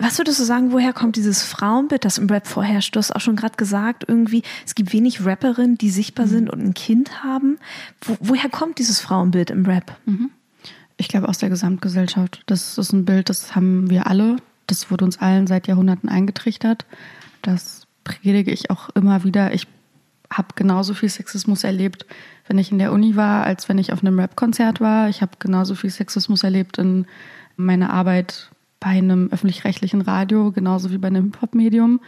Was 0.00 0.18
würdest 0.18 0.40
du 0.40 0.44
sagen, 0.44 0.72
woher 0.72 0.92
kommt 0.92 1.16
dieses 1.16 1.42
Frauenbild, 1.42 2.04
das 2.04 2.18
im 2.18 2.28
Rap 2.28 2.46
vorherrscht? 2.46 2.94
Du 2.94 2.98
hast 2.98 3.14
auch 3.14 3.20
schon 3.20 3.36
gerade 3.36 3.56
gesagt, 3.56 4.04
irgendwie, 4.06 4.42
es 4.64 4.74
gibt 4.74 4.92
wenig 4.92 5.24
Rapperinnen, 5.24 5.78
die 5.78 5.90
sichtbar 5.90 6.26
mhm. 6.26 6.30
sind 6.30 6.50
und 6.50 6.60
ein 6.60 6.74
Kind 6.74 7.22
haben. 7.22 7.58
Wo, 8.02 8.16
woher 8.20 8.50
kommt 8.50 8.78
dieses 8.78 9.00
Frauenbild 9.00 9.50
im 9.50 9.64
Rap? 9.64 9.96
Mhm. 10.04 10.30
Ich 10.96 11.08
glaube 11.08 11.28
aus 11.28 11.38
der 11.38 11.50
Gesamtgesellschaft. 11.50 12.42
Das 12.46 12.78
ist 12.78 12.92
ein 12.92 13.04
Bild, 13.04 13.28
das 13.28 13.54
haben 13.54 13.90
wir 13.90 14.06
alle. 14.06 14.36
Das 14.66 14.90
wurde 14.90 15.04
uns 15.04 15.18
allen 15.18 15.46
seit 15.46 15.68
Jahrhunderten 15.68 16.08
eingetrichtert. 16.08 16.86
Das 17.42 17.86
predige 18.04 18.50
ich 18.50 18.70
auch 18.70 18.88
immer 18.90 19.24
wieder. 19.24 19.52
Ich 19.54 19.66
habe 20.30 20.48
genauso 20.54 20.94
viel 20.94 21.08
Sexismus 21.08 21.64
erlebt, 21.64 22.06
wenn 22.48 22.58
ich 22.58 22.72
in 22.72 22.78
der 22.78 22.92
Uni 22.92 23.16
war, 23.16 23.44
als 23.44 23.68
wenn 23.68 23.78
ich 23.78 23.92
auf 23.92 24.00
einem 24.00 24.18
Rap-Konzert 24.18 24.80
war. 24.80 25.08
Ich 25.08 25.22
habe 25.22 25.32
genauso 25.38 25.74
viel 25.74 25.90
Sexismus 25.90 26.42
erlebt 26.42 26.78
in 26.78 27.06
meiner 27.56 27.90
Arbeit 27.90 28.50
bei 28.80 28.90
einem 28.90 29.28
öffentlich-rechtlichen 29.30 30.02
Radio, 30.02 30.52
genauso 30.52 30.90
wie 30.90 30.98
bei 30.98 31.08
einem 31.08 31.24
Hip-Hop-Medium. 31.24 32.00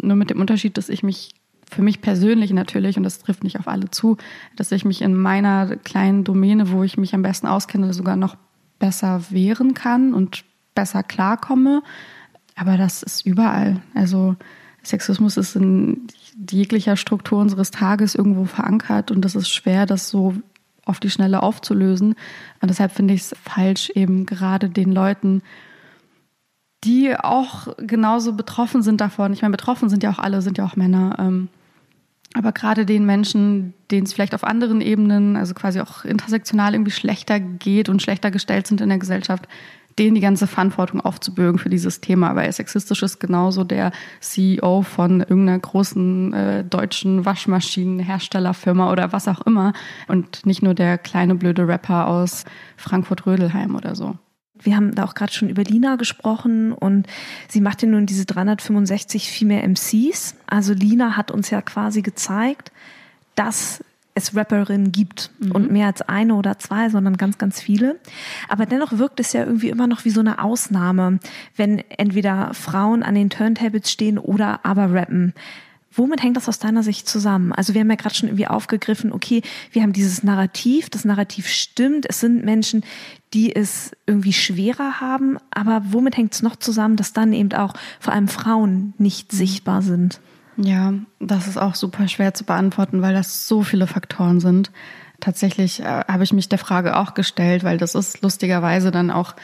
Nur 0.00 0.16
mit 0.16 0.30
dem 0.30 0.40
Unterschied, 0.40 0.76
dass 0.76 0.88
ich 0.88 1.02
mich 1.02 1.30
für 1.70 1.82
mich 1.82 2.00
persönlich 2.00 2.52
natürlich, 2.52 2.96
und 2.96 3.04
das 3.04 3.20
trifft 3.20 3.44
nicht 3.44 3.58
auf 3.58 3.68
alle 3.68 3.90
zu, 3.90 4.16
dass 4.56 4.72
ich 4.72 4.84
mich 4.84 5.02
in 5.02 5.14
meiner 5.14 5.76
kleinen 5.76 6.24
Domäne, 6.24 6.72
wo 6.72 6.82
ich 6.82 6.96
mich 6.96 7.14
am 7.14 7.22
besten 7.22 7.46
auskenne, 7.46 7.92
sogar 7.94 8.16
noch 8.16 8.36
besser 8.78 9.22
wehren 9.30 9.74
kann 9.74 10.12
und 10.12 10.44
besser 10.74 11.02
klarkomme. 11.02 11.82
Aber 12.56 12.76
das 12.76 13.02
ist 13.02 13.24
überall. 13.24 13.80
Also 13.94 14.36
Sexismus 14.82 15.36
ist 15.36 15.54
in 15.54 16.08
jeglicher 16.50 16.96
Struktur 16.96 17.38
unseres 17.40 17.70
Tages 17.70 18.14
irgendwo 18.14 18.46
verankert 18.46 19.10
und 19.10 19.24
das 19.24 19.36
ist 19.36 19.48
schwer, 19.48 19.86
das 19.86 20.08
so 20.08 20.34
auf 20.84 20.98
die 20.98 21.10
Schnelle 21.10 21.42
aufzulösen. 21.42 22.14
Und 22.60 22.68
deshalb 22.68 22.92
finde 22.92 23.14
ich 23.14 23.20
es 23.20 23.36
falsch, 23.42 23.90
eben 23.90 24.26
gerade 24.26 24.70
den 24.70 24.90
Leuten, 24.90 25.42
die 26.84 27.14
auch 27.16 27.68
genauso 27.78 28.32
betroffen 28.32 28.82
sind 28.82 29.00
davon. 29.00 29.32
Ich 29.32 29.42
meine, 29.42 29.52
betroffen 29.52 29.88
sind 29.88 30.02
ja 30.02 30.10
auch 30.10 30.18
alle, 30.18 30.42
sind 30.42 30.58
ja 30.58 30.64
auch 30.64 30.76
Männer. 30.76 31.16
Ähm, 31.18 31.48
aber 32.34 32.52
gerade 32.52 32.86
den 32.86 33.04
Menschen, 33.04 33.74
denen 33.90 34.06
es 34.06 34.12
vielleicht 34.12 34.34
auf 34.34 34.44
anderen 34.44 34.80
Ebenen, 34.80 35.36
also 35.36 35.52
quasi 35.52 35.80
auch 35.80 36.04
intersektional 36.04 36.74
irgendwie 36.74 36.92
schlechter 36.92 37.40
geht 37.40 37.88
und 37.88 38.00
schlechter 38.00 38.30
gestellt 38.30 38.66
sind 38.66 38.80
in 38.80 38.88
der 38.88 38.98
Gesellschaft, 38.98 39.48
denen 39.98 40.14
die 40.14 40.20
ganze 40.20 40.46
Verantwortung 40.46 41.00
aufzubürgen 41.00 41.58
für 41.58 41.68
dieses 41.68 42.00
Thema, 42.00 42.36
weil 42.36 42.50
sexistisch 42.52 43.02
ist 43.02 43.18
genauso 43.18 43.64
der 43.64 43.90
CEO 44.20 44.82
von 44.82 45.20
irgendeiner 45.20 45.58
großen 45.58 46.32
äh, 46.32 46.64
deutschen 46.64 47.24
Waschmaschinenherstellerfirma 47.24 48.92
oder 48.92 49.12
was 49.12 49.26
auch 49.26 49.40
immer 49.42 49.72
und 50.06 50.46
nicht 50.46 50.62
nur 50.62 50.74
der 50.74 50.96
kleine 50.98 51.34
blöde 51.34 51.66
Rapper 51.66 52.06
aus 52.06 52.44
Frankfurt-Rödelheim 52.76 53.74
oder 53.74 53.96
so 53.96 54.16
wir 54.62 54.76
haben 54.76 54.94
da 54.94 55.04
auch 55.04 55.14
gerade 55.14 55.32
schon 55.32 55.48
über 55.48 55.62
Lina 55.62 55.96
gesprochen 55.96 56.72
und 56.72 57.06
sie 57.48 57.60
macht 57.60 57.82
ja 57.82 57.88
nun 57.88 58.06
diese 58.06 58.26
365 58.26 59.30
Female 59.30 59.62
MCs. 59.62 60.34
Also 60.46 60.72
Lina 60.72 61.16
hat 61.16 61.30
uns 61.30 61.50
ja 61.50 61.62
quasi 61.62 62.02
gezeigt, 62.02 62.72
dass 63.34 63.82
es 64.14 64.36
Rapperinnen 64.36 64.92
gibt 64.92 65.30
mhm. 65.38 65.52
und 65.52 65.70
mehr 65.70 65.86
als 65.86 66.02
eine 66.02 66.34
oder 66.34 66.58
zwei, 66.58 66.88
sondern 66.88 67.16
ganz, 67.16 67.38
ganz 67.38 67.60
viele. 67.60 67.98
Aber 68.48 68.66
dennoch 68.66 68.98
wirkt 68.98 69.20
es 69.20 69.32
ja 69.32 69.44
irgendwie 69.44 69.70
immer 69.70 69.86
noch 69.86 70.04
wie 70.04 70.10
so 70.10 70.20
eine 70.20 70.42
Ausnahme, 70.42 71.20
wenn 71.56 71.78
entweder 71.90 72.52
Frauen 72.54 73.02
an 73.02 73.14
den 73.14 73.30
Turntables 73.30 73.90
stehen 73.90 74.18
oder 74.18 74.64
aber 74.64 74.92
rappen. 74.92 75.32
Womit 75.92 76.22
hängt 76.22 76.36
das 76.36 76.48
aus 76.48 76.60
deiner 76.60 76.84
Sicht 76.84 77.08
zusammen? 77.08 77.52
Also 77.52 77.74
wir 77.74 77.80
haben 77.80 77.90
ja 77.90 77.96
gerade 77.96 78.14
schon 78.14 78.28
irgendwie 78.28 78.46
aufgegriffen, 78.46 79.12
okay, 79.12 79.42
wir 79.72 79.82
haben 79.82 79.92
dieses 79.92 80.22
Narrativ, 80.22 80.88
das 80.88 81.04
Narrativ 81.04 81.48
stimmt, 81.48 82.06
es 82.08 82.20
sind 82.20 82.44
Menschen, 82.44 82.84
die 83.34 83.54
es 83.54 83.90
irgendwie 84.06 84.32
schwerer 84.32 85.00
haben, 85.00 85.38
aber 85.50 85.82
womit 85.86 86.16
hängt 86.16 86.32
es 86.32 86.42
noch 86.42 86.56
zusammen, 86.56 86.96
dass 86.96 87.12
dann 87.12 87.32
eben 87.32 87.52
auch 87.54 87.74
vor 87.98 88.12
allem 88.12 88.28
Frauen 88.28 88.94
nicht 88.98 89.32
sichtbar 89.32 89.82
sind? 89.82 90.20
Ja, 90.56 90.94
das 91.18 91.48
ist 91.48 91.56
auch 91.56 91.74
super 91.74 92.06
schwer 92.06 92.34
zu 92.34 92.44
beantworten, 92.44 93.02
weil 93.02 93.14
das 93.14 93.48
so 93.48 93.62
viele 93.62 93.86
Faktoren 93.86 94.40
sind. 94.40 94.70
Tatsächlich 95.18 95.80
äh, 95.80 96.04
habe 96.06 96.22
ich 96.22 96.32
mich 96.32 96.48
der 96.48 96.58
Frage 96.58 96.96
auch 96.96 97.14
gestellt, 97.14 97.64
weil 97.64 97.78
das 97.78 97.94
ist 97.94 98.22
lustigerweise 98.22 98.90
dann 98.90 99.10
auch, 99.10 99.34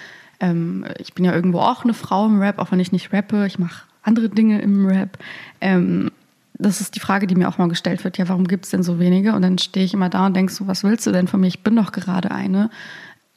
ähm, 0.41 0.87
ich 0.99 1.15
bin 1.15 1.25
ja 1.25 1.35
irgendwo 1.35 1.59
auch 1.59 1.85
eine 1.85 1.95
Frau 1.95 2.27
im 2.27 2.41
Rap, 2.41 2.59
auch 2.59 2.71
wenn 2.71 2.81
ich 2.81 2.93
nicht 2.93 3.13
rappe, 3.13 3.47
ich 3.47 3.59
mache 3.59 3.83
andere 4.03 4.29
Dinge 4.29 4.61
im 4.61 4.87
Rap. 4.87 5.19
Ähm, 5.61 6.11
das 6.59 6.81
ist 6.81 6.95
die 6.95 7.01
Frage, 7.01 7.27
die 7.27 7.35
mir 7.35 7.49
auch 7.49 7.59
mal 7.59 7.69
gestellt 7.69 8.05
wird. 8.05 8.19
Ja, 8.19 8.29
warum 8.29 8.47
gibt 8.47 8.65
es 8.65 8.71
denn 8.71 8.83
so 8.83 8.99
wenige? 8.99 9.35
Und 9.35 9.43
dann 9.43 9.59
stehe 9.59 9.85
ich 9.85 9.95
immer 9.95 10.09
da 10.09 10.27
und 10.27 10.35
denke 10.35 10.53
so, 10.53 10.67
was 10.67 10.85
willst 10.85 11.07
du 11.07 11.13
denn 11.13 11.29
von 11.29 11.41
mir? 11.41 11.49
Ich 11.49 11.63
bin 11.63 11.77
doch 11.77 11.93
gerade 11.93 12.31
eine. 12.31 12.71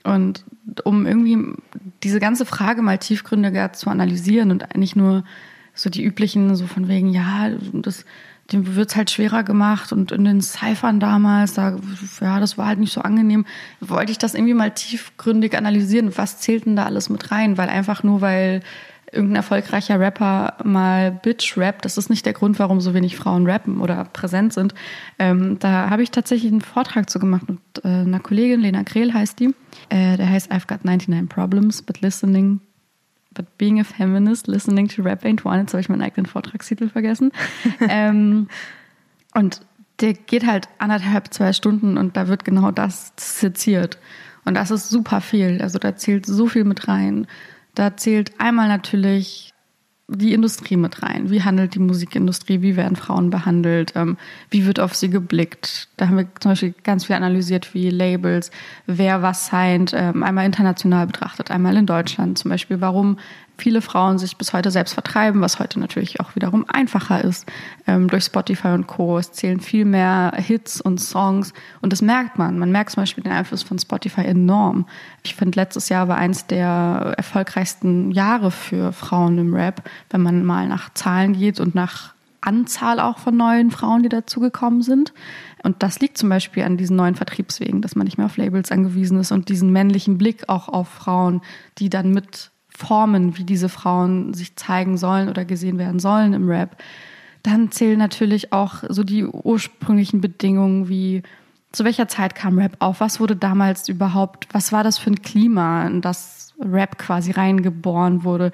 Und 0.03 0.45
um 0.83 1.05
irgendwie 1.05 1.38
diese 2.03 2.19
ganze 2.19 2.45
Frage 2.45 2.81
mal 2.81 2.97
tiefgründiger 2.97 3.73
zu 3.73 3.89
analysieren 3.89 4.51
und 4.51 4.75
nicht 4.77 4.95
nur 4.95 5.23
so 5.73 5.89
die 5.89 6.03
üblichen, 6.03 6.55
so 6.55 6.67
von 6.67 6.88
wegen, 6.88 7.09
ja, 7.09 7.49
das, 7.73 8.05
dem 8.51 8.75
wird 8.75 8.89
es 8.89 8.95
halt 8.95 9.11
schwerer 9.11 9.43
gemacht 9.43 9.91
und 9.91 10.11
in 10.11 10.23
den 10.23 10.41
Cyphern 10.41 10.99
damals, 10.99 11.53
da, 11.53 11.77
ja, 12.21 12.39
das 12.39 12.57
war 12.57 12.67
halt 12.67 12.79
nicht 12.79 12.93
so 12.93 13.01
angenehm, 13.01 13.45
wollte 13.79 14.11
ich 14.11 14.17
das 14.17 14.33
irgendwie 14.33 14.53
mal 14.53 14.71
tiefgründig 14.71 15.57
analysieren. 15.57 16.17
Was 16.17 16.39
zählt 16.39 16.65
denn 16.65 16.75
da 16.75 16.85
alles 16.85 17.09
mit 17.09 17.31
rein? 17.31 17.57
Weil 17.57 17.69
einfach 17.69 18.03
nur, 18.03 18.21
weil 18.21 18.61
irgendein 19.11 19.37
erfolgreicher 19.37 19.99
Rapper 19.99 20.57
mal 20.63 21.11
Bitch 21.11 21.57
rappt, 21.57 21.85
das 21.85 21.97
ist 21.97 22.09
nicht 22.09 22.25
der 22.25 22.33
Grund, 22.33 22.59
warum 22.59 22.81
so 22.81 22.93
wenig 22.93 23.15
Frauen 23.15 23.47
rappen 23.47 23.81
oder 23.81 24.05
präsent 24.05 24.53
sind. 24.53 24.73
Ähm, 25.17 25.57
da 25.59 25.89
habe 25.89 26.03
ich 26.03 26.11
tatsächlich 26.11 26.51
einen 26.51 26.61
Vortrag 26.61 27.09
zu 27.09 27.19
gemacht 27.19 27.49
mit 27.49 27.59
äh, 27.83 27.87
einer 27.87 28.19
Kollegin, 28.19 28.61
Lena 28.61 28.83
Krehl 28.83 29.13
heißt 29.13 29.39
die. 29.39 29.55
Äh, 29.89 30.17
der 30.17 30.29
heißt 30.29 30.51
I've 30.51 30.67
got 30.67 30.85
99 30.85 31.29
Problems, 31.29 31.81
but 31.81 32.01
listening, 32.01 32.61
but 33.33 33.57
being 33.57 33.79
a 33.79 33.83
feminist, 33.83 34.47
listening 34.47 34.87
to 34.87 35.01
rap 35.01 35.23
ain't 35.23 35.45
one. 35.45 35.59
Jetzt 35.59 35.73
habe 35.73 35.81
ich 35.81 35.89
meinen 35.89 36.01
eigenen 36.01 36.25
Vortragstitel 36.25 36.89
vergessen. 36.89 37.31
ähm, 37.89 38.47
und 39.33 39.61
der 40.01 40.13
geht 40.13 40.45
halt 40.45 40.69
anderthalb, 40.77 41.33
zwei 41.33 41.53
Stunden 41.53 41.97
und 41.97 42.15
da 42.15 42.27
wird 42.27 42.45
genau 42.45 42.71
das 42.71 43.13
seziert. 43.17 43.97
Und 44.45 44.55
das 44.55 44.71
ist 44.71 44.89
super 44.89 45.21
viel. 45.21 45.61
Also 45.61 45.79
da 45.79 45.95
zählt 45.95 46.25
so 46.25 46.47
viel 46.47 46.63
mit 46.63 46.87
rein 46.87 47.27
da 47.75 47.95
zählt 47.95 48.39
einmal 48.39 48.67
natürlich 48.67 49.53
die 50.11 50.33
Industrie 50.33 50.75
mit 50.75 51.03
rein. 51.03 51.29
Wie 51.29 51.43
handelt 51.43 51.75
die 51.75 51.79
Musikindustrie? 51.79 52.61
Wie 52.61 52.75
werden 52.75 52.95
Frauen 52.95 53.29
behandelt? 53.29 53.93
Ähm, 53.95 54.17
wie 54.49 54.65
wird 54.65 54.79
auf 54.79 54.95
sie 54.95 55.09
geblickt? 55.09 55.88
Da 55.97 56.07
haben 56.07 56.17
wir 56.17 56.27
zum 56.39 56.51
Beispiel 56.51 56.73
ganz 56.83 57.05
viel 57.05 57.15
analysiert, 57.15 57.73
wie 57.73 57.89
Labels, 57.89 58.51
wer 58.88 59.21
was 59.21 59.47
signed, 59.47 59.93
ähm, 59.95 60.23
einmal 60.23 60.45
international 60.45 61.07
betrachtet, 61.07 61.51
einmal 61.51 61.77
in 61.77 61.85
Deutschland 61.85 62.38
zum 62.39 62.49
Beispiel. 62.49 62.81
Warum 62.81 63.19
viele 63.59 63.81
Frauen 63.81 64.17
sich 64.17 64.37
bis 64.37 64.53
heute 64.53 64.71
selbst 64.71 64.93
vertreiben, 64.93 65.41
was 65.41 65.59
heute 65.59 65.79
natürlich 65.79 66.19
auch 66.19 66.35
wiederum 66.35 66.65
einfacher 66.67 67.23
ist 67.23 67.45
ähm, 67.87 68.07
durch 68.07 68.25
Spotify 68.25 68.69
und 68.69 68.87
Co. 68.87 69.17
Es 69.17 69.31
zählen 69.31 69.59
viel 69.59 69.85
mehr 69.85 70.33
Hits 70.35 70.81
und 70.81 70.99
Songs 70.99 71.53
und 71.81 71.93
das 71.93 72.01
merkt 72.01 72.37
man. 72.37 72.59
Man 72.59 72.71
merkt 72.71 72.91
zum 72.91 73.03
Beispiel 73.03 73.23
den 73.23 73.33
Einfluss 73.33 73.63
von 73.63 73.79
Spotify 73.79 74.21
enorm. 74.21 74.85
Ich 75.23 75.35
finde, 75.35 75.59
letztes 75.59 75.89
Jahr 75.89 76.07
war 76.07 76.17
eins 76.17 76.47
der 76.47 77.13
erfolgreichsten 77.17 78.11
Jahre 78.11 78.51
für 78.51 78.91
Frauen 78.93 79.37
im 79.37 79.53
Rap, 79.53 79.83
wenn 80.09 80.21
man 80.21 80.45
mal 80.45 80.67
nach 80.67 80.93
Zahlen 80.93 81.33
geht 81.33 81.59
und 81.59 81.75
nach 81.75 82.13
Anzahl 82.41 82.99
auch 82.99 83.17
von 83.17 83.35
neuen 83.35 83.71
Frauen, 83.71 84.03
die 84.03 84.09
dazugekommen 84.09 84.81
sind. 84.81 85.13
Und 85.63 85.83
das 85.83 85.99
liegt 85.99 86.17
zum 86.17 86.29
Beispiel 86.29 86.63
an 86.63 86.77
diesen 86.77 86.95
neuen 86.95 87.15
Vertriebswegen, 87.15 87.81
dass 87.81 87.95
man 87.95 88.05
nicht 88.05 88.17
mehr 88.17 88.27
auf 88.27 88.37
Labels 88.37 88.71
angewiesen 88.71 89.19
ist 89.19 89.31
und 89.31 89.49
diesen 89.49 89.71
männlichen 89.71 90.17
Blick 90.17 90.47
auch 90.47 90.69
auf 90.69 90.87
Frauen, 90.87 91.41
die 91.77 91.89
dann 91.89 92.11
mit 92.11 92.51
Formen, 92.79 93.38
wie 93.38 93.43
diese 93.43 93.67
Frauen 93.67 94.33
sich 94.33 94.55
zeigen 94.55 94.98
sollen 94.98 95.27
oder 95.27 95.43
gesehen 95.43 95.77
werden 95.77 96.00
sollen 96.00 96.31
im 96.31 96.48
Rap. 96.50 96.81
Dann 97.43 97.71
zählen 97.71 98.00
natürlich 98.00 98.53
auch 98.53 98.83
so 98.88 99.03
die 99.03 99.25
ursprünglichen 99.25 100.21
Bedingungen 100.21 100.88
wie 100.88 101.24
zu 101.74 101.83
welcher 101.83 102.07
Zeit 102.07 102.36
kam 102.36 102.57
Rap 102.57 102.77
auf? 102.79 103.01
Was 103.01 103.19
wurde 103.19 103.36
damals 103.36 103.89
überhaupt, 103.89 104.48
was 104.53 104.71
war 104.71 104.83
das 104.83 104.98
für 104.98 105.12
ein 105.12 105.21
Klima, 105.21 105.86
in 105.86 106.01
das 106.01 106.53
Rap 106.59 106.98
quasi 106.98 107.31
reingeboren 107.31 108.24
wurde? 108.24 108.51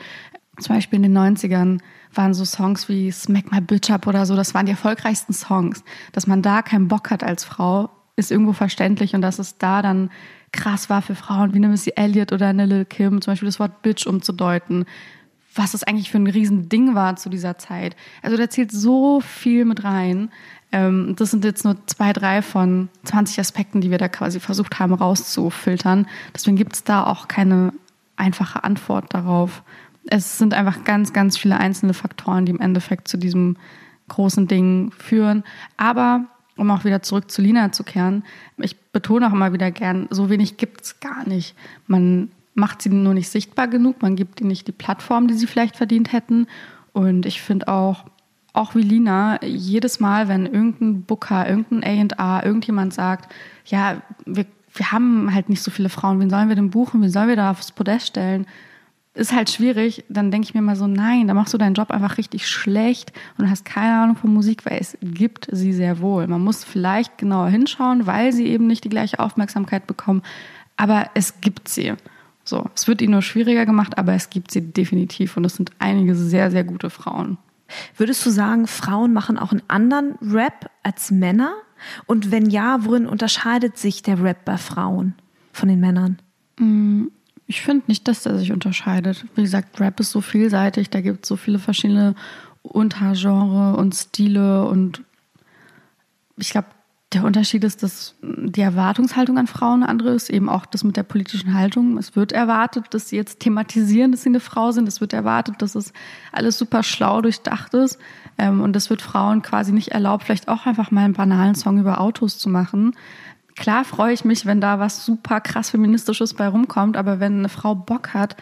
Zum 0.59 0.75
Beispiel 0.75 0.97
in 0.97 1.13
den 1.13 1.17
90ern 1.17 1.79
waren 2.13 2.33
so 2.33 2.45
Songs 2.45 2.89
wie 2.89 3.11
Smack 3.11 3.51
My 3.51 3.61
Bitch 3.61 3.91
Up 3.91 4.07
oder 4.07 4.25
so, 4.25 4.35
das 4.35 4.53
waren 4.53 4.65
die 4.65 4.71
erfolgreichsten 4.71 5.33
Songs. 5.33 5.83
Dass 6.13 6.27
man 6.27 6.41
da 6.41 6.61
keinen 6.61 6.87
Bock 6.87 7.11
hat 7.11 7.23
als 7.23 7.43
Frau, 7.43 7.89
ist 8.15 8.31
irgendwo 8.31 8.53
verständlich 8.53 9.13
und 9.13 9.21
dass 9.21 9.39
es 9.39 9.59
da 9.59 9.81
dann 9.81 10.09
krass 10.55 10.89
war 10.89 11.01
für 11.01 11.15
Frauen 11.15 11.53
wie 11.53 11.57
eine 11.57 11.67
Missy 11.67 11.91
Elliott 11.95 12.31
oder 12.31 12.47
eine 12.47 12.65
Lil 12.65 12.85
Kim, 12.85 13.21
zum 13.21 13.31
Beispiel 13.31 13.47
das 13.47 13.59
Wort 13.59 13.81
Bitch 13.81 14.07
umzudeuten, 14.07 14.85
was 15.53 15.73
das 15.73 15.83
eigentlich 15.83 16.09
für 16.09 16.17
ein 16.17 16.27
Riesending 16.27 16.95
war 16.95 17.15
zu 17.17 17.29
dieser 17.29 17.57
Zeit. 17.57 17.95
Also 18.21 18.37
da 18.37 18.49
zählt 18.49 18.71
so 18.71 19.21
viel 19.21 19.65
mit 19.65 19.83
rein. 19.83 20.29
Ähm, 20.71 21.15
das 21.17 21.31
sind 21.31 21.45
jetzt 21.45 21.63
nur 21.63 21.77
zwei, 21.87 22.13
drei 22.13 22.41
von 22.41 22.89
20 23.03 23.39
Aspekten, 23.39 23.81
die 23.81 23.91
wir 23.91 23.97
da 23.97 24.07
quasi 24.07 24.39
versucht 24.39 24.79
haben 24.79 24.93
rauszufiltern. 24.93 26.07
Deswegen 26.33 26.57
gibt 26.57 26.75
es 26.75 26.83
da 26.83 27.05
auch 27.05 27.27
keine 27.27 27.73
einfache 28.17 28.63
Antwort 28.63 29.13
darauf. 29.13 29.63
Es 30.07 30.37
sind 30.37 30.53
einfach 30.53 30.83
ganz, 30.83 31.13
ganz 31.13 31.37
viele 31.37 31.57
einzelne 31.57 31.93
Faktoren, 31.93 32.45
die 32.45 32.51
im 32.51 32.61
Endeffekt 32.61 33.07
zu 33.07 33.17
diesem 33.17 33.57
großen 34.07 34.47
Ding 34.47 34.91
führen. 34.97 35.43
Aber 35.77 36.25
um 36.57 36.71
auch 36.71 36.85
wieder 36.85 37.01
zurück 37.01 37.29
zu 37.29 37.41
Lina 37.41 37.71
zu 37.71 37.83
kehren, 37.83 38.23
ich 38.57 38.84
betone 38.95 39.27
auch 39.27 39.33
immer 39.33 39.51
wieder 39.51 39.71
gern, 39.71 40.07
so 40.09 40.29
wenig 40.29 40.55
gibt 40.55 40.85
es 40.85 41.01
gar 41.01 41.27
nicht. 41.27 41.53
Man 41.85 42.29
macht 42.53 42.81
sie 42.81 42.87
nur 42.87 43.13
nicht 43.13 43.27
sichtbar 43.27 43.67
genug, 43.67 44.01
man 44.01 44.15
gibt 44.15 44.39
ihnen 44.39 44.47
nicht 44.47 44.69
die 44.69 44.71
Plattform, 44.71 45.27
die 45.27 45.33
sie 45.33 45.47
vielleicht 45.47 45.75
verdient 45.75 46.13
hätten. 46.13 46.47
Und 46.93 47.25
ich 47.25 47.41
finde 47.41 47.67
auch, 47.67 48.05
auch 48.53 48.73
wie 48.73 48.81
Lina, 48.81 49.43
jedes 49.43 49.99
Mal, 49.99 50.29
wenn 50.29 50.45
irgendein 50.45 51.01
Booker, 51.01 51.45
irgendein 51.45 52.09
A&A, 52.17 52.45
irgendjemand 52.45 52.93
sagt, 52.93 53.33
ja, 53.65 54.01
wir, 54.25 54.45
wir 54.73 54.91
haben 54.93 55.33
halt 55.35 55.49
nicht 55.49 55.61
so 55.61 55.71
viele 55.71 55.89
Frauen, 55.89 56.21
wen 56.21 56.29
sollen 56.29 56.47
wir 56.47 56.55
denn 56.55 56.69
buchen, 56.69 57.01
wen 57.01 57.09
sollen 57.09 57.27
wir 57.27 57.35
da 57.35 57.51
aufs 57.51 57.73
Podest 57.73 58.07
stellen? 58.07 58.45
Ist 59.15 59.33
halt 59.33 59.49
schwierig. 59.49 60.03
Dann 60.09 60.29
denke 60.29 60.47
ich 60.47 60.53
mir 60.53 60.61
mal 60.61 60.75
so, 60.75 60.87
nein, 60.87 61.27
da 61.27 61.33
machst 61.33 61.53
du 61.53 61.57
deinen 61.57 61.73
Job 61.73 61.89
einfach 61.89 62.17
richtig 62.17 62.47
schlecht 62.47 63.13
und 63.37 63.49
hast 63.49 63.65
keine 63.65 63.95
Ahnung 63.95 64.15
von 64.15 64.33
Musik, 64.33 64.65
weil 64.65 64.77
es 64.79 64.97
gibt 65.01 65.47
sie 65.51 65.73
sehr 65.73 65.99
wohl. 65.99 66.27
Man 66.27 66.41
muss 66.41 66.63
vielleicht 66.63 67.17
genauer 67.17 67.47
hinschauen, 67.49 68.05
weil 68.05 68.33
sie 68.33 68.45
eben 68.47 68.67
nicht 68.67 68.83
die 68.83 68.89
gleiche 68.89 69.19
Aufmerksamkeit 69.19 69.87
bekommen. 69.87 70.21
Aber 70.77 71.09
es 71.13 71.41
gibt 71.41 71.69
sie. 71.69 71.93
So, 72.43 72.69
es 72.75 72.87
wird 72.87 73.01
ihnen 73.01 73.13
nur 73.13 73.21
schwieriger 73.23 73.65
gemacht, 73.65 73.97
aber 73.97 74.13
es 74.13 74.29
gibt 74.29 74.51
sie 74.51 74.61
definitiv 74.61 75.35
und 75.35 75.45
es 75.45 75.55
sind 75.55 75.71
einige 75.79 76.15
sehr, 76.15 76.51
sehr 76.51 76.63
gute 76.63 76.91
Frauen. 76.91 77.37
Würdest 77.97 78.23
du 78.25 78.29
sagen, 78.29 78.67
Frauen 78.67 79.13
machen 79.13 79.39
auch 79.39 79.51
einen 79.51 79.63
anderen 79.67 80.15
Rap 80.21 80.69
als 80.83 81.09
Männer? 81.09 81.53
Und 82.05 82.31
wenn 82.31 82.49
ja, 82.49 82.85
worin 82.85 83.07
unterscheidet 83.07 83.77
sich 83.77 84.03
der 84.03 84.21
Rap 84.21 84.45
bei 84.45 84.57
Frauen 84.57 85.15
von 85.51 85.69
den 85.69 85.79
Männern? 85.79 86.19
Mm, 86.59 87.07
ich 87.47 87.61
finde 87.61 87.85
nicht, 87.87 88.07
dass 88.07 88.23
der 88.23 88.37
sich 88.37 88.51
unterscheidet. 88.51 89.25
Wie 89.35 89.43
gesagt, 89.43 89.79
Rap 89.79 89.99
ist 89.99 90.11
so 90.11 90.21
vielseitig, 90.21 90.89
da 90.89 91.01
gibt 91.01 91.23
es 91.23 91.29
so 91.29 91.35
viele 91.35 91.59
verschiedene 91.59 92.15
Untergenre 92.63 93.75
und 93.77 93.93
Stile 93.93 94.65
und 94.65 95.01
ich 96.37 96.49
glaube, 96.49 96.67
der 97.13 97.23
Unterschied 97.23 97.63
ist, 97.63 97.81
dass 97.81 98.15
die 98.21 98.61
Erwartungshaltung 98.61 99.37
an 99.37 99.47
Frauen 99.47 99.83
eine 99.83 99.89
andere 99.89 100.09
ist, 100.09 100.29
eben 100.29 100.49
auch 100.49 100.65
das 100.65 100.83
mit 100.83 100.97
der 100.97 101.03
politischen 101.03 101.53
Haltung. 101.53 101.97
Es 101.97 102.15
wird 102.15 102.33
erwartet, 102.33 102.87
dass 102.89 103.09
sie 103.09 103.15
jetzt 103.15 103.39
thematisieren, 103.39 104.11
dass 104.11 104.23
sie 104.23 104.29
eine 104.29 104.41
Frau 104.41 104.71
sind. 104.71 104.87
Es 104.87 104.99
wird 104.99 105.13
erwartet, 105.13 105.61
dass 105.61 105.75
es 105.75 105.93
alles 106.33 106.57
super 106.57 106.83
schlau 106.83 107.21
durchdacht 107.21 107.73
ist. 107.73 107.99
Ähm, 108.37 108.59
und 108.59 108.73
das 108.73 108.89
wird 108.89 109.01
Frauen 109.01 109.43
quasi 109.43 109.71
nicht 109.71 109.89
erlaubt, 109.89 110.25
vielleicht 110.25 110.49
auch 110.49 110.65
einfach 110.65 110.91
mal 110.91 111.05
einen 111.05 111.13
banalen 111.13 111.55
Song 111.55 111.79
über 111.79 112.01
Autos 112.01 112.37
zu 112.37 112.49
machen. 112.49 112.95
Klar 113.55 113.85
freue 113.85 114.13
ich 114.13 114.25
mich, 114.25 114.45
wenn 114.45 114.59
da 114.59 114.79
was 114.79 115.05
super 115.05 115.39
krass 115.39 115.69
feministisches 115.69 116.33
bei 116.33 116.47
rumkommt, 116.47 116.97
aber 116.97 117.19
wenn 117.19 117.39
eine 117.39 117.49
Frau 117.49 117.73
Bock 117.73 118.13
hat, 118.13 118.35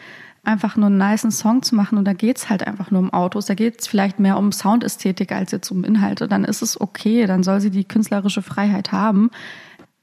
einfach 0.44 0.76
nur 0.76 0.88
einen 0.88 0.98
niceen 0.98 1.32
Song 1.32 1.64
zu 1.64 1.76
machen 1.76 1.98
und 1.98 2.06
da 2.06 2.14
geht's 2.14 2.50
halt 2.50 2.68
einfach 2.68 2.92
nur 2.92 3.00
um 3.00 3.14
Autos, 3.14 3.46
da 3.46 3.54
geht's 3.54 3.88
vielleicht 3.88 4.20
mehr 4.20 4.38
um 4.38 4.52
Soundästhetik 4.52 5.32
als 5.32 5.52
jetzt 5.52 5.72
um 5.72 5.84
Inhalte, 5.84 6.28
dann 6.28 6.44
ist 6.44 6.62
es 6.62 6.80
okay, 6.80 7.26
dann 7.26 7.44
soll 7.44 7.62
sie 7.62 7.70
die 7.70 7.86
künstlerische 7.86 8.42
Freiheit 8.42 8.92
haben. 8.92 9.32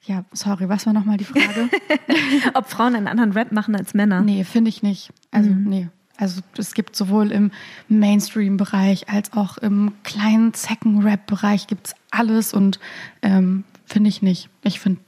Ja, 0.05 0.25
sorry, 0.33 0.69
was 0.69 0.87
war 0.87 0.93
nochmal 0.93 1.19
die 1.19 1.25
Frage? 1.25 1.69
Ob 2.55 2.69
Frauen 2.71 2.95
einen 2.95 3.07
anderen 3.07 3.33
Rap 3.33 3.53
machen 3.53 3.77
als 3.77 3.93
Männer? 3.93 4.23
Nee, 4.23 4.45
finde 4.45 4.71
ich 4.71 4.83
nicht. 4.83 5.13
Also, 5.31 5.51
mhm. 5.51 5.65
nee. 5.65 5.89
Also 6.17 6.43
es 6.57 6.75
gibt 6.75 6.97
sowohl 6.97 7.33
im 7.33 7.51
Mainstream-Bereich 7.89 9.09
als 9.09 9.33
auch 9.33 9.57
im 9.57 9.93
kleinen 10.05 10.53
Second-Rap-Bereich 10.53 11.67
gibt's 11.67 11.95
alles 12.11 12.53
und 12.53 12.79
ähm, 13.23 13.65
finde 13.91 14.09
ich 14.09 14.23
nicht. 14.23 14.49
Ich 14.63 14.81
finde 14.81 15.01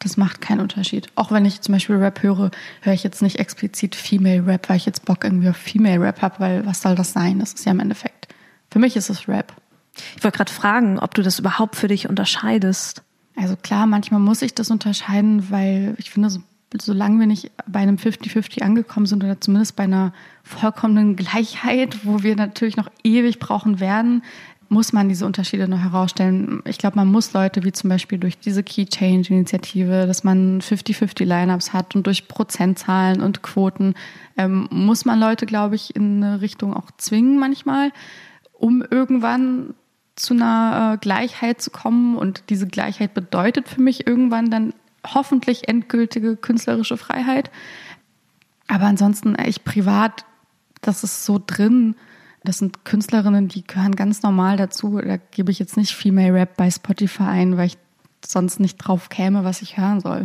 das 0.00 0.16
macht 0.16 0.40
keinen 0.40 0.60
Unterschied. 0.60 1.08
Auch 1.16 1.32
wenn 1.32 1.44
ich 1.44 1.60
zum 1.60 1.72
Beispiel 1.72 1.96
Rap 1.96 2.22
höre, 2.22 2.50
höre 2.82 2.92
ich 2.92 3.02
jetzt 3.02 3.22
nicht 3.22 3.38
explizit 3.38 3.96
Female 3.96 4.46
Rap, 4.46 4.68
weil 4.68 4.76
ich 4.76 4.86
jetzt 4.86 5.04
Bock 5.04 5.24
irgendwie 5.24 5.48
auf 5.48 5.56
Female 5.56 6.00
Rap 6.00 6.22
habe, 6.22 6.38
weil 6.38 6.66
was 6.66 6.82
soll 6.82 6.94
das 6.94 7.12
sein? 7.12 7.40
Das 7.40 7.52
ist 7.52 7.66
ja 7.66 7.72
im 7.72 7.80
Endeffekt. 7.80 8.28
Für 8.70 8.78
mich 8.78 8.96
ist 8.96 9.10
es 9.10 9.28
Rap. 9.28 9.52
Ich 10.16 10.22
wollte 10.22 10.36
gerade 10.36 10.52
fragen, 10.52 10.98
ob 10.98 11.14
du 11.14 11.22
das 11.22 11.38
überhaupt 11.38 11.74
für 11.74 11.88
dich 11.88 12.08
unterscheidest. 12.08 13.02
Also 13.34 13.56
klar, 13.56 13.86
manchmal 13.86 14.20
muss 14.20 14.42
ich 14.42 14.54
das 14.54 14.70
unterscheiden, 14.70 15.50
weil 15.50 15.94
ich 15.98 16.10
finde, 16.10 16.30
so, 16.30 16.40
solange 16.80 17.18
wir 17.18 17.26
nicht 17.26 17.50
bei 17.66 17.80
einem 17.80 17.96
50-50 17.96 18.62
angekommen 18.62 19.06
sind 19.06 19.24
oder 19.24 19.40
zumindest 19.40 19.74
bei 19.74 19.84
einer 19.84 20.12
vollkommenen 20.44 21.16
Gleichheit, 21.16 22.04
wo 22.04 22.22
wir 22.22 22.36
natürlich 22.36 22.76
noch 22.76 22.90
ewig 23.02 23.40
brauchen 23.40 23.80
werden, 23.80 24.22
muss 24.68 24.92
man 24.92 25.08
diese 25.08 25.24
Unterschiede 25.24 25.66
noch 25.66 25.78
herausstellen. 25.78 26.62
Ich 26.66 26.78
glaube, 26.78 26.96
man 26.96 27.08
muss 27.08 27.32
Leute 27.32 27.64
wie 27.64 27.72
zum 27.72 27.88
Beispiel 27.88 28.18
durch 28.18 28.38
diese 28.38 28.62
Key 28.62 28.84
Change 28.84 29.32
Initiative, 29.32 30.06
dass 30.06 30.24
man 30.24 30.60
50-50 30.60 31.24
Lineups 31.24 31.72
hat 31.72 31.96
und 31.96 32.06
durch 32.06 32.28
Prozentzahlen 32.28 33.22
und 33.22 33.42
Quoten, 33.42 33.94
ähm, 34.36 34.68
muss 34.70 35.04
man 35.04 35.18
Leute, 35.18 35.46
glaube 35.46 35.74
ich, 35.74 35.96
in 35.96 36.22
eine 36.22 36.40
Richtung 36.42 36.74
auch 36.74 36.90
zwingen 36.98 37.38
manchmal, 37.38 37.92
um 38.52 38.82
irgendwann 38.82 39.74
zu 40.16 40.34
einer 40.34 40.94
äh, 40.94 40.98
Gleichheit 40.98 41.62
zu 41.62 41.70
kommen. 41.70 42.16
Und 42.16 42.44
diese 42.50 42.66
Gleichheit 42.66 43.14
bedeutet 43.14 43.68
für 43.68 43.80
mich 43.80 44.06
irgendwann 44.06 44.50
dann 44.50 44.74
hoffentlich 45.06 45.68
endgültige 45.68 46.36
künstlerische 46.36 46.98
Freiheit. 46.98 47.50
Aber 48.66 48.84
ansonsten, 48.84 49.34
ich 49.46 49.64
privat, 49.64 50.26
das 50.82 51.04
ist 51.04 51.24
so 51.24 51.40
drin, 51.44 51.94
das 52.48 52.58
sind 52.58 52.86
Künstlerinnen, 52.86 53.48
die 53.48 53.62
gehören 53.62 53.94
ganz 53.94 54.22
normal 54.22 54.56
dazu. 54.56 54.98
Da 54.98 55.18
gebe 55.18 55.50
ich 55.52 55.58
jetzt 55.58 55.76
nicht 55.76 55.94
Female 55.94 56.32
Rap 56.32 56.56
bei 56.56 56.70
Spotify 56.70 57.24
ein, 57.24 57.58
weil 57.58 57.66
ich 57.66 57.78
sonst 58.24 58.58
nicht 58.58 58.78
drauf 58.78 59.10
käme, 59.10 59.44
was 59.44 59.60
ich 59.60 59.76
hören 59.76 60.00
soll. 60.00 60.22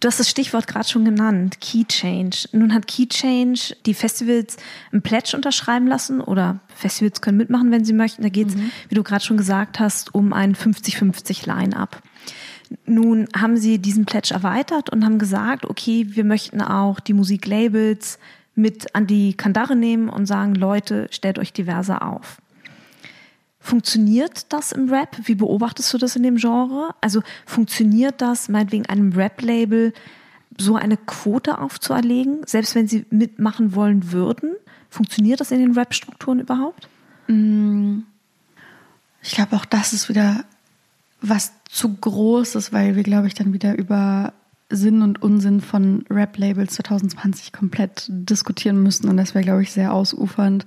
Du 0.00 0.08
hast 0.08 0.18
das 0.18 0.28
Stichwort 0.28 0.66
gerade 0.66 0.88
schon 0.88 1.04
genannt, 1.04 1.60
Key 1.60 1.84
Change. 1.84 2.48
Nun 2.50 2.74
hat 2.74 2.88
Key 2.88 3.06
Change 3.06 3.76
die 3.86 3.94
Festivals 3.94 4.56
ein 4.92 5.02
Pledge 5.02 5.36
unterschreiben 5.36 5.86
lassen 5.86 6.20
oder 6.20 6.58
Festivals 6.74 7.20
können 7.20 7.38
mitmachen, 7.38 7.70
wenn 7.70 7.84
sie 7.84 7.92
möchten. 7.92 8.22
Da 8.22 8.28
geht 8.28 8.48
es, 8.48 8.56
mhm. 8.56 8.72
wie 8.88 8.96
du 8.96 9.04
gerade 9.04 9.24
schon 9.24 9.36
gesagt 9.36 9.78
hast, 9.78 10.12
um 10.16 10.32
ein 10.32 10.56
50-50 10.56 11.46
Line-up. 11.46 12.02
Nun 12.86 13.28
haben 13.36 13.56
sie 13.56 13.78
diesen 13.78 14.04
Pledge 14.04 14.34
erweitert 14.34 14.90
und 14.90 15.04
haben 15.04 15.20
gesagt, 15.20 15.64
okay, 15.64 16.08
wir 16.10 16.24
möchten 16.24 16.60
auch 16.60 16.98
die 16.98 17.14
Musiklabels 17.14 18.18
mit 18.56 18.94
an 18.94 19.06
die 19.06 19.34
Kandare 19.34 19.76
nehmen 19.76 20.08
und 20.08 20.26
sagen, 20.26 20.54
Leute, 20.54 21.06
stellt 21.10 21.38
euch 21.38 21.52
diverser 21.52 22.02
auf. 22.02 22.38
Funktioniert 23.60 24.52
das 24.52 24.72
im 24.72 24.88
Rap? 24.88 25.16
Wie 25.24 25.34
beobachtest 25.34 25.92
du 25.92 25.98
das 25.98 26.16
in 26.16 26.22
dem 26.22 26.36
Genre? 26.36 26.94
Also 27.00 27.22
funktioniert 27.44 28.20
das 28.20 28.48
meinetwegen 28.48 28.86
einem 28.86 29.12
Rap-Label 29.12 29.92
so 30.58 30.76
eine 30.76 30.96
Quote 30.96 31.58
aufzuerlegen, 31.58 32.42
selbst 32.46 32.74
wenn 32.74 32.88
sie 32.88 33.04
mitmachen 33.10 33.74
wollen 33.74 34.12
würden? 34.12 34.54
Funktioniert 34.88 35.40
das 35.40 35.50
in 35.50 35.58
den 35.58 35.72
Rap-Strukturen 35.72 36.40
überhaupt? 36.40 36.88
Mm. 37.26 38.00
Ich 39.22 39.32
glaube, 39.32 39.56
auch 39.56 39.64
das 39.64 39.92
ist 39.92 40.08
wieder 40.08 40.44
was 41.20 41.52
zu 41.68 41.92
Großes, 41.92 42.72
weil 42.72 42.94
wir, 42.94 43.02
glaube 43.02 43.26
ich, 43.26 43.34
dann 43.34 43.52
wieder 43.52 43.76
über 43.76 44.32
Sinn 44.68 45.02
und 45.02 45.22
Unsinn 45.22 45.60
von 45.60 46.04
Rap-Labels 46.10 46.74
2020 46.74 47.52
komplett 47.52 48.06
diskutieren 48.08 48.82
müssen 48.82 49.08
und 49.08 49.16
das 49.16 49.34
wäre, 49.34 49.44
glaube 49.44 49.62
ich, 49.62 49.72
sehr 49.72 49.92
ausufernd. 49.92 50.66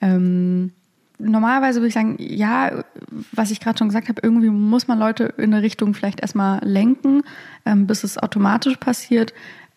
Ähm, 0.00 0.72
normalerweise 1.18 1.80
würde 1.80 1.88
ich 1.88 1.94
sagen, 1.94 2.16
ja, 2.18 2.84
was 3.32 3.50
ich 3.50 3.60
gerade 3.60 3.78
schon 3.78 3.88
gesagt 3.88 4.08
habe, 4.08 4.20
irgendwie 4.22 4.50
muss 4.50 4.88
man 4.88 4.98
Leute 4.98 5.24
in 5.36 5.52
eine 5.52 5.62
Richtung 5.62 5.94
vielleicht 5.94 6.20
erstmal 6.20 6.60
lenken, 6.64 7.22
ähm, 7.66 7.86
bis 7.86 8.04
es 8.04 8.18
automatisch 8.18 8.76
passiert. 8.76 9.34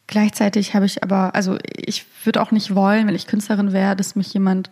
Gleichzeitig 0.07 0.75
habe 0.75 0.86
ich 0.86 1.03
aber, 1.03 1.33
also 1.36 1.57
ich 1.75 2.05
würde 2.23 2.41
auch 2.41 2.51
nicht 2.51 2.75
wollen, 2.75 3.07
wenn 3.07 3.15
ich 3.15 3.27
Künstlerin 3.27 3.73
wäre, 3.73 3.95
dass 3.95 4.15
mich 4.15 4.33
jemand 4.33 4.69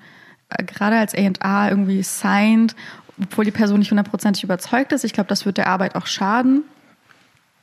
äh, 0.49 0.63
gerade 0.63 0.97
als 0.97 1.15
A&A 1.15 1.69
irgendwie 1.69 2.03
signed, 2.03 2.75
obwohl 3.21 3.45
die 3.45 3.51
Person 3.51 3.79
nicht 3.79 3.91
hundertprozentig 3.91 4.43
überzeugt 4.43 4.91
ist. 4.91 5.03
Ich 5.03 5.13
glaube, 5.13 5.27
das 5.27 5.45
wird 5.45 5.57
der 5.57 5.67
Arbeit 5.67 5.95
auch 5.95 6.05
schaden. 6.05 6.63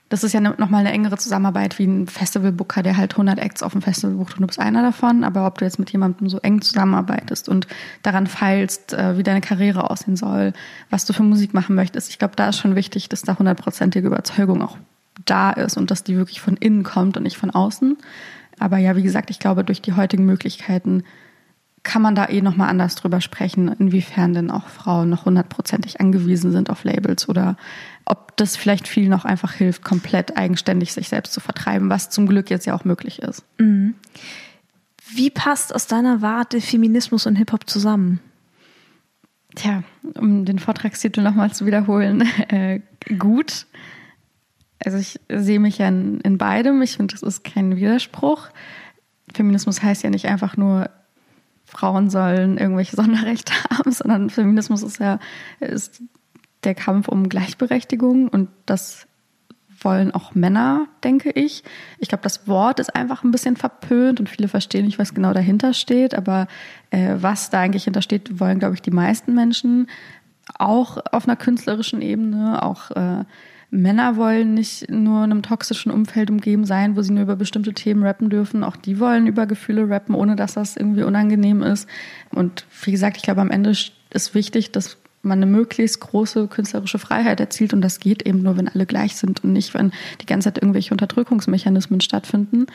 Das 0.08 0.24
ist 0.24 0.32
ja 0.32 0.40
ne, 0.40 0.54
nochmal 0.56 0.80
eine 0.80 0.92
engere 0.92 1.18
Zusammenarbeit 1.18 1.78
wie 1.78 1.86
ein 1.86 2.06
Festivalbooker, 2.06 2.82
der 2.82 2.96
halt 2.96 3.12
100 3.12 3.38
Acts 3.38 3.62
auf 3.62 3.72
dem 3.72 3.82
Festival 3.82 4.16
bucht 4.16 4.34
und 4.34 4.40
du 4.40 4.46
bist 4.46 4.58
einer 4.58 4.82
davon. 4.82 5.22
Aber 5.22 5.46
ob 5.46 5.58
du 5.58 5.64
jetzt 5.64 5.78
mit 5.78 5.90
jemandem 5.90 6.28
so 6.28 6.38
eng 6.38 6.62
zusammenarbeitest 6.62 7.48
und 7.48 7.66
daran 8.02 8.26
feilst, 8.26 8.94
äh, 8.94 9.18
wie 9.18 9.22
deine 9.22 9.40
Karriere 9.40 9.90
aussehen 9.90 10.16
soll, 10.16 10.52
was 10.88 11.04
du 11.04 11.12
für 11.12 11.22
Musik 11.22 11.52
machen 11.52 11.74
möchtest, 11.74 12.10
ich 12.10 12.18
glaube, 12.18 12.36
da 12.36 12.48
ist 12.48 12.58
schon 12.58 12.74
wichtig, 12.74 13.08
dass 13.08 13.22
da 13.22 13.38
hundertprozentige 13.38 14.06
Überzeugung 14.06 14.62
auch 14.62 14.78
da 15.24 15.50
ist 15.50 15.76
und 15.76 15.90
dass 15.90 16.04
die 16.04 16.16
wirklich 16.16 16.40
von 16.40 16.56
innen 16.56 16.84
kommt 16.84 17.16
und 17.16 17.24
nicht 17.24 17.36
von 17.36 17.50
außen. 17.50 17.98
Aber 18.58 18.78
ja, 18.78 18.96
wie 18.96 19.02
gesagt, 19.02 19.30
ich 19.30 19.38
glaube, 19.38 19.62
durch 19.64 19.82
die 19.82 19.92
heutigen 19.92 20.24
Möglichkeiten 20.24 21.04
kann 21.82 22.02
man 22.02 22.14
da 22.14 22.28
eh 22.28 22.40
nochmal 22.40 22.68
anders 22.68 22.94
drüber 22.94 23.20
sprechen, 23.20 23.68
inwiefern 23.68 24.34
denn 24.34 24.50
auch 24.50 24.68
Frauen 24.68 25.08
noch 25.08 25.24
hundertprozentig 25.24 26.00
angewiesen 26.00 26.52
sind 26.52 26.70
auf 26.70 26.84
Labels 26.84 27.28
oder 27.28 27.56
ob 28.04 28.36
das 28.36 28.56
vielleicht 28.56 28.88
viel 28.88 29.08
noch 29.08 29.24
einfach 29.24 29.52
hilft, 29.52 29.84
komplett 29.84 30.36
eigenständig 30.36 30.92
sich 30.92 31.08
selbst 31.08 31.32
zu 31.32 31.40
vertreiben, 31.40 31.90
was 31.90 32.10
zum 32.10 32.26
Glück 32.26 32.50
jetzt 32.50 32.66
ja 32.66 32.74
auch 32.74 32.84
möglich 32.84 33.20
ist. 33.20 33.44
Mhm. 33.58 33.94
Wie 35.10 35.30
passt 35.30 35.74
aus 35.74 35.86
deiner 35.86 36.20
Warte 36.20 36.60
Feminismus 36.60 37.26
und 37.26 37.36
Hip-Hop 37.36 37.68
zusammen? 37.68 38.20
Tja, 39.54 39.82
um 40.14 40.44
den 40.44 40.58
Vortragstitel 40.58 41.22
nochmal 41.22 41.52
zu 41.52 41.66
wiederholen, 41.66 42.22
äh, 42.48 42.80
gut. 43.18 43.66
Also 44.84 44.98
ich 44.98 45.20
sehe 45.28 45.58
mich 45.58 45.78
ja 45.78 45.88
in, 45.88 46.20
in 46.20 46.38
beidem. 46.38 46.82
Ich 46.82 46.96
finde, 46.96 47.12
das 47.12 47.22
ist 47.22 47.44
kein 47.44 47.76
Widerspruch. 47.76 48.48
Feminismus 49.34 49.82
heißt 49.82 50.02
ja 50.02 50.10
nicht 50.10 50.26
einfach 50.26 50.56
nur, 50.56 50.90
Frauen 51.68 52.10
sollen 52.10 52.58
irgendwelche 52.58 52.96
Sonderrechte 53.00 53.52
haben, 53.70 53.92
sondern 53.92 54.30
Feminismus 54.30 54.82
ist 54.82 54.98
ja 54.98 55.18
ist 55.60 56.02
der 56.64 56.74
Kampf 56.74 57.08
um 57.08 57.28
Gleichberechtigung 57.28 58.28
und 58.28 58.48
das 58.66 59.06
wollen 59.80 60.10
auch 60.12 60.34
Männer, 60.34 60.86
denke 61.04 61.30
ich. 61.30 61.62
Ich 61.98 62.08
glaube, 62.08 62.22
das 62.22 62.48
Wort 62.48 62.80
ist 62.80 62.96
einfach 62.96 63.22
ein 63.22 63.30
bisschen 63.30 63.56
verpönt 63.56 64.18
und 64.18 64.28
viele 64.28 64.48
verstehen 64.48 64.86
nicht, 64.86 64.98
was 64.98 65.14
genau 65.14 65.32
dahinter 65.32 65.72
steht. 65.72 66.16
Aber 66.16 66.48
äh, 66.90 67.14
was 67.20 67.50
da 67.50 67.60
eigentlich 67.60 67.84
hintersteht, 67.84 68.40
wollen, 68.40 68.58
glaube 68.58 68.74
ich, 68.74 68.82
die 68.82 68.90
meisten 68.90 69.34
Menschen 69.34 69.88
auch 70.58 70.98
auf 71.12 71.28
einer 71.28 71.36
künstlerischen 71.36 72.02
Ebene, 72.02 72.62
auch 72.62 72.90
äh, 72.90 73.24
Männer 73.70 74.16
wollen 74.16 74.54
nicht 74.54 74.90
nur 74.90 75.24
in 75.24 75.30
einem 75.30 75.42
toxischen 75.42 75.92
Umfeld 75.92 76.30
umgeben 76.30 76.64
sein, 76.64 76.96
wo 76.96 77.02
sie 77.02 77.12
nur 77.12 77.24
über 77.24 77.36
bestimmte 77.36 77.74
Themen 77.74 78.02
rappen 78.02 78.30
dürfen. 78.30 78.64
Auch 78.64 78.76
die 78.76 78.98
wollen 78.98 79.26
über 79.26 79.46
Gefühle 79.46 79.90
rappen, 79.90 80.14
ohne 80.14 80.36
dass 80.36 80.54
das 80.54 80.76
irgendwie 80.76 81.02
unangenehm 81.02 81.62
ist. 81.62 81.86
Und 82.30 82.64
wie 82.82 82.92
gesagt, 82.92 83.18
ich 83.18 83.22
glaube, 83.22 83.42
am 83.42 83.50
Ende 83.50 83.70
ist 83.70 84.34
wichtig, 84.34 84.72
dass 84.72 84.96
man 85.22 85.42
eine 85.42 85.50
möglichst 85.50 86.00
große 86.00 86.48
künstlerische 86.48 86.98
Freiheit 86.98 87.40
erzielt. 87.40 87.74
Und 87.74 87.82
das 87.82 88.00
geht 88.00 88.26
eben 88.26 88.42
nur, 88.42 88.56
wenn 88.56 88.68
alle 88.68 88.86
gleich 88.86 89.16
sind 89.16 89.44
und 89.44 89.52
nicht, 89.52 89.74
wenn 89.74 89.92
die 90.22 90.26
ganze 90.26 90.46
Zeit 90.46 90.62
irgendwelche 90.62 90.92
Unterdrückungsmechanismen 90.92 92.00
stattfinden. 92.00 92.66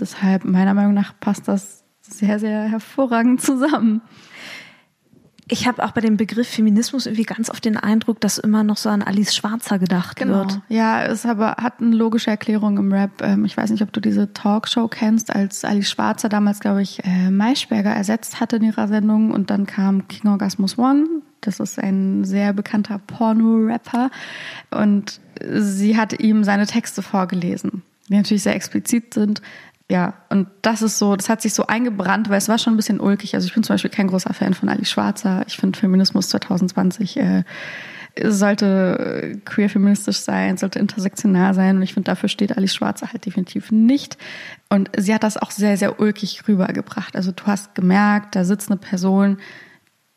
Deshalb, 0.00 0.44
meiner 0.44 0.74
Meinung 0.74 0.94
nach, 0.94 1.14
passt 1.20 1.46
das 1.46 1.84
sehr, 2.00 2.40
sehr 2.40 2.62
hervorragend 2.62 3.40
zusammen. 3.40 4.02
Ich 5.52 5.66
habe 5.66 5.84
auch 5.84 5.90
bei 5.90 6.00
dem 6.00 6.16
Begriff 6.16 6.48
Feminismus 6.48 7.06
irgendwie 7.06 7.24
ganz 7.24 7.50
oft 7.50 7.64
den 7.64 7.76
Eindruck, 7.76 8.20
dass 8.20 8.38
immer 8.38 8.62
noch 8.62 8.76
so 8.76 8.88
an 8.88 9.02
Alice 9.02 9.34
Schwarzer 9.34 9.80
gedacht 9.80 10.16
genau. 10.16 10.38
wird. 10.38 10.60
Ja, 10.68 11.02
es 11.04 11.26
aber 11.26 11.56
hat 11.60 11.80
eine 11.80 11.96
logische 11.96 12.30
Erklärung 12.30 12.78
im 12.78 12.92
Rap. 12.92 13.20
Ähm, 13.20 13.44
ich 13.44 13.56
weiß 13.56 13.70
nicht, 13.70 13.82
ob 13.82 13.92
du 13.92 14.00
diese 14.00 14.32
Talkshow 14.32 14.86
kennst, 14.86 15.34
als 15.34 15.64
Alice 15.64 15.90
Schwarzer 15.90 16.28
damals, 16.28 16.60
glaube 16.60 16.82
ich, 16.82 17.04
äh, 17.04 17.30
Maischberger 17.30 17.90
ersetzt 17.90 18.38
hatte 18.38 18.56
in 18.56 18.62
ihrer 18.62 18.86
Sendung 18.86 19.32
und 19.32 19.50
dann 19.50 19.66
kam 19.66 20.06
King 20.06 20.30
Orgasmus 20.30 20.78
One. 20.78 21.06
Das 21.40 21.58
ist 21.58 21.78
ein 21.78 22.24
sehr 22.24 22.52
bekannter 22.52 23.00
Porno-Rapper 23.04 24.10
und 24.70 25.20
sie 25.42 25.96
hat 25.96 26.20
ihm 26.20 26.44
seine 26.44 26.66
Texte 26.66 27.02
vorgelesen, 27.02 27.82
die 28.08 28.16
natürlich 28.16 28.42
sehr 28.42 28.54
explizit 28.54 29.14
sind 29.14 29.42
ja, 29.90 30.14
und 30.28 30.48
das 30.62 30.82
ist 30.82 30.98
so, 30.98 31.16
das 31.16 31.28
hat 31.28 31.42
sich 31.42 31.52
so 31.52 31.66
eingebrannt, 31.66 32.30
weil 32.30 32.38
es 32.38 32.48
war 32.48 32.58
schon 32.58 32.74
ein 32.74 32.76
bisschen 32.76 33.00
ulkig. 33.00 33.34
Also 33.34 33.48
ich 33.48 33.54
bin 33.54 33.64
zum 33.64 33.74
Beispiel 33.74 33.90
kein 33.90 34.06
großer 34.06 34.32
Fan 34.32 34.54
von 34.54 34.68
Ali 34.68 34.84
Schwarzer. 34.84 35.42
Ich 35.48 35.56
finde 35.56 35.76
Feminismus 35.76 36.28
2020 36.28 37.16
äh, 37.16 37.42
sollte 38.22 39.40
queer-feministisch 39.44 40.18
sein, 40.18 40.56
sollte 40.58 40.78
intersektional 40.78 41.54
sein. 41.54 41.76
Und 41.76 41.82
ich 41.82 41.94
finde, 41.94 42.08
dafür 42.08 42.28
steht 42.28 42.56
Alice 42.56 42.72
Schwarzer 42.72 43.12
halt 43.12 43.26
definitiv 43.26 43.72
nicht. 43.72 44.16
Und 44.68 44.90
sie 44.96 45.12
hat 45.12 45.24
das 45.24 45.36
auch 45.36 45.50
sehr, 45.50 45.76
sehr 45.76 45.98
ulkig 45.98 46.46
rübergebracht. 46.46 47.16
Also 47.16 47.32
du 47.32 47.44
hast 47.46 47.74
gemerkt, 47.74 48.36
da 48.36 48.44
sitzt 48.44 48.70
eine 48.70 48.78
Person, 48.78 49.38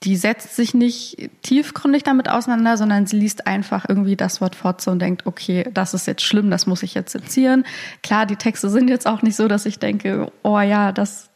die 0.04 0.18
setzt 0.18 0.56
sich 0.56 0.74
nicht 0.74 1.30
tiefgründig 1.44 2.04
damit 2.04 2.30
auseinander, 2.30 2.76
sondern 2.76 3.06
sie 3.06 3.18
liest 3.18 3.48
einfach 3.48 3.86
irgendwie 3.88 4.16
das 4.16 4.42
Wort 4.42 4.56
Fotze 4.56 4.92
und 4.92 5.00
denkt, 5.00 5.26
okay, 5.26 5.70
das 5.74 5.94
ist 5.94 6.08
jetzt 6.08 6.24
schlimm, 6.24 6.52
das 6.52 6.68
muss 6.68 6.84
ich 6.84 6.94
jetzt 6.94 7.12
sezieren. 7.12 7.66
Klar, 8.02 8.26
die 8.26 8.36
Texte 8.36 8.70
sind 8.70 8.90
jetzt 8.90 9.08
auch 9.08 9.22
nicht 9.22 9.36
so, 9.36 9.48
dass 9.48 9.66
ich 9.66 9.80
denke, 9.80 10.32
oh 10.42 10.60
ja, 10.60 10.92
das, 10.92 11.30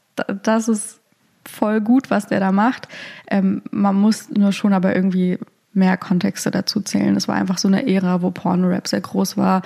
das 0.44 0.68
ist 0.68 1.00
voll 1.46 1.80
gut, 1.80 2.10
was 2.10 2.28
der 2.28 2.42
da 2.42 2.52
macht. 2.52 2.90
Ähm, 3.30 3.62
man 3.72 3.96
muss 3.96 4.30
nur 4.30 4.52
schon 4.52 4.74
aber 4.74 4.96
irgendwie 4.96 5.40
mehr 5.78 5.96
Kontexte 5.96 6.52
dazu 6.52 6.82
zählen. 6.82 7.16
Es 7.16 7.28
war 7.28 7.36
einfach 7.36 7.58
so 7.58 7.68
eine 7.68 7.88
Ära, 7.88 8.22
wo 8.22 8.32
Porno-Rap 8.32 8.88
sehr 8.88 9.02
groß 9.02 9.38
war. 9.38 9.62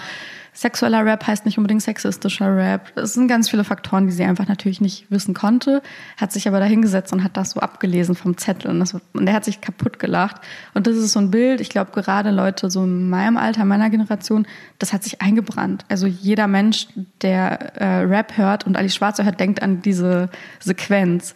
Sexueller 0.53 1.05
Rap 1.05 1.25
heißt 1.25 1.45
nicht 1.45 1.57
unbedingt 1.57 1.81
sexistischer 1.81 2.55
Rap. 2.55 2.91
Es 2.97 3.13
sind 3.13 3.29
ganz 3.29 3.49
viele 3.49 3.63
Faktoren, 3.63 4.07
die 4.07 4.11
sie 4.11 4.25
einfach 4.25 4.49
natürlich 4.49 4.81
nicht 4.81 5.09
wissen 5.09 5.33
konnte, 5.33 5.81
hat 6.17 6.33
sich 6.33 6.45
aber 6.45 6.59
dahingesetzt 6.59 7.13
und 7.13 7.23
hat 7.23 7.37
das 7.37 7.51
so 7.51 7.61
abgelesen 7.61 8.15
vom 8.15 8.37
Zettel 8.37 8.69
und, 8.69 8.79
das, 8.81 8.93
und 9.13 9.25
der 9.25 9.33
hat 9.33 9.45
sich 9.45 9.61
kaputt 9.61 9.97
gelacht. 9.97 10.41
Und 10.73 10.87
das 10.87 10.97
ist 10.97 11.13
so 11.13 11.19
ein 11.19 11.31
Bild, 11.31 11.61
ich 11.61 11.69
glaube 11.69 11.91
gerade 11.91 12.31
Leute 12.31 12.69
so 12.69 12.83
in 12.83 13.09
meinem 13.09 13.37
Alter, 13.37 13.63
meiner 13.63 13.89
Generation, 13.89 14.45
das 14.77 14.91
hat 14.91 15.03
sich 15.03 15.21
eingebrannt. 15.21 15.85
Also 15.87 16.05
jeder 16.05 16.47
Mensch, 16.47 16.87
der 17.21 17.77
äh, 17.77 18.01
Rap 18.03 18.37
hört 18.37 18.67
und 18.67 18.75
Ali 18.75 18.89
Schwarzer 18.89 19.23
hört, 19.23 19.39
denkt 19.39 19.61
an 19.63 19.81
diese 19.81 20.29
Sequenz. 20.59 21.33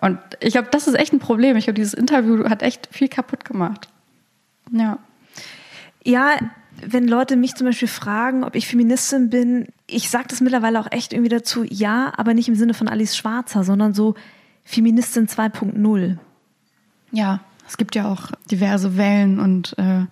Und 0.00 0.18
ich 0.40 0.52
glaube, 0.52 0.68
das 0.70 0.88
ist 0.88 0.94
echt 0.94 1.12
ein 1.12 1.18
Problem. 1.18 1.56
Ich 1.56 1.64
glaube, 1.64 1.76
dieses 1.76 1.94
Interview 1.94 2.48
hat 2.48 2.62
echt 2.62 2.88
viel 2.90 3.08
kaputt 3.08 3.44
gemacht. 3.44 3.88
Ja. 4.70 4.98
Ja, 6.04 6.36
wenn 6.84 7.06
Leute 7.06 7.36
mich 7.36 7.54
zum 7.54 7.66
Beispiel 7.66 7.88
fragen, 7.88 8.44
ob 8.44 8.56
ich 8.56 8.66
Feministin 8.66 9.30
bin, 9.30 9.68
ich 9.86 10.10
sage 10.10 10.26
das 10.28 10.40
mittlerweile 10.40 10.80
auch 10.80 10.90
echt 10.90 11.12
irgendwie 11.12 11.28
dazu, 11.28 11.64
ja, 11.68 12.12
aber 12.16 12.34
nicht 12.34 12.48
im 12.48 12.54
Sinne 12.54 12.74
von 12.74 12.88
Alice 12.88 13.16
Schwarzer, 13.16 13.62
sondern 13.62 13.94
so 13.94 14.14
Feministin 14.64 15.28
2.0. 15.28 16.16
Ja, 17.12 17.40
es 17.68 17.76
gibt 17.76 17.94
ja 17.94 18.10
auch 18.10 18.32
diverse 18.50 18.96
Wellen 18.96 19.38
und 19.38 19.76
äh, 19.78 20.06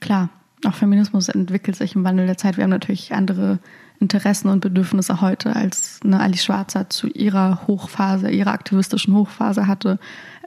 klar, 0.00 0.30
auch 0.64 0.74
Feminismus 0.74 1.28
entwickelt 1.28 1.76
sich 1.76 1.94
im 1.94 2.04
Wandel 2.04 2.26
der 2.26 2.38
Zeit. 2.38 2.56
Wir 2.56 2.64
haben 2.64 2.70
natürlich 2.70 3.12
andere 3.12 3.58
Interessen 4.02 4.48
und 4.48 4.60
Bedürfnisse 4.60 5.20
heute, 5.20 5.54
als 5.54 6.00
eine 6.04 6.20
Alice 6.20 6.44
Schwarzer 6.44 6.90
zu 6.90 7.06
ihrer 7.08 7.66
Hochphase, 7.66 8.30
ihrer 8.30 8.52
aktivistischen 8.52 9.14
Hochphase 9.14 9.66
hatte 9.66 9.98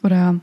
oder 0.03 0.39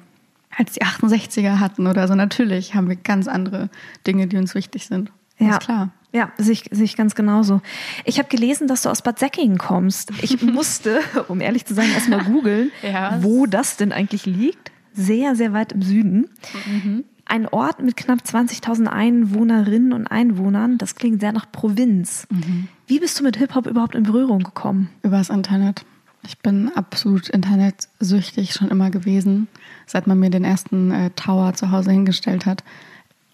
als 0.57 0.73
die 0.73 0.83
68er 0.83 1.61
hatten 1.61 1.87
oder 1.87 2.09
so. 2.09 2.15
Natürlich 2.15 2.75
haben 2.75 2.89
wir 2.89 2.97
ganz 2.97 3.29
andere 3.29 3.69
Dinge, 4.07 4.27
die 4.27 4.39
uns 4.39 4.55
wichtig 4.55 4.87
sind. 4.87 5.13
Ja, 5.39 5.51
ist 5.51 5.61
klar. 5.61 5.91
Ja, 6.13 6.31
sehe 6.37 6.53
ich, 6.53 6.65
sehe 6.71 6.85
ich 6.85 6.97
ganz 6.97 7.15
genauso. 7.15 7.63
Ich 8.05 8.19
habe 8.19 8.29
gelesen, 8.29 8.67
dass 8.69 8.83
du 8.83 8.91
aus 8.91 9.03
Bad 9.03 9.19
Säckingen 9.19 9.59
kommst. 9.59 10.11
Ich 10.23 10.43
musste, 10.43 11.01
um 11.29 11.41
ehrlich 11.41 11.65
zu 11.65 11.75
sein, 11.75 11.91
erstmal 11.93 12.25
googeln, 12.25 12.71
ja. 12.83 13.19
wo 13.23 13.47
das 13.47 13.77
denn 13.77 13.93
eigentlich 13.93 14.27
liegt. 14.27 14.73
Sehr, 14.95 15.37
sehr 15.37 15.55
weit 15.55 15.73
im 15.73 15.81
Süden. 15.81 16.29
Mhm. 16.67 17.05
Ein 17.33 17.49
Ort 17.49 17.83
mit 17.83 17.97
knapp 17.97 18.19
20.000 18.19 18.89
Einwohnerinnen 18.89 19.95
und 19.95 20.07
Einwohnern. 20.07 20.77
Das 20.77 20.97
klingt 20.97 21.23
sehr 21.23 21.33
nach 21.33 21.51
Provinz. 21.51 22.27
Mhm. 22.29 22.69
Wie 22.87 23.01
bist 23.01 23.19
du 23.19 23.25
mit 23.25 23.39
Hip-Hop 23.39 23.67
überhaupt 23.67 23.95
in 23.95 24.03
Berührung 24.03 24.41
gekommen? 24.41 24.91
Übers 25.03 25.31
Internet. 25.31 25.87
Ich 26.27 26.41
bin 26.41 26.71
absolut 26.75 27.31
internetsüchtig 27.31 28.53
schon 28.53 28.69
immer 28.69 28.91
gewesen, 28.91 29.49
seit 29.87 30.07
man 30.07 30.21
mir 30.21 30.29
den 30.29 30.45
ersten 30.45 30.91
äh, 30.91 31.09
Tower 31.17 31.55
zu 31.55 31.71
Hause 31.71 31.93
hingestellt 31.93 32.45
hat. 32.45 32.65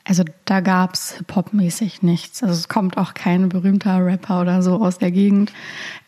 Also 0.05 0.23
da 0.45 0.61
gab 0.61 0.95
es 0.95 1.15
Hip-Hop-mäßig 1.15 2.03
nichts. 2.03 2.45
Also 2.45 2.55
es 2.55 2.69
kommt 2.69 2.99
auch 2.99 3.15
kein 3.15 3.49
berühmter 3.49 4.07
Rapper 4.07 4.43
oder 4.43 4.63
so 4.63 4.77
aus 4.77 4.99
der 4.99 5.11
Gegend. 5.11 5.53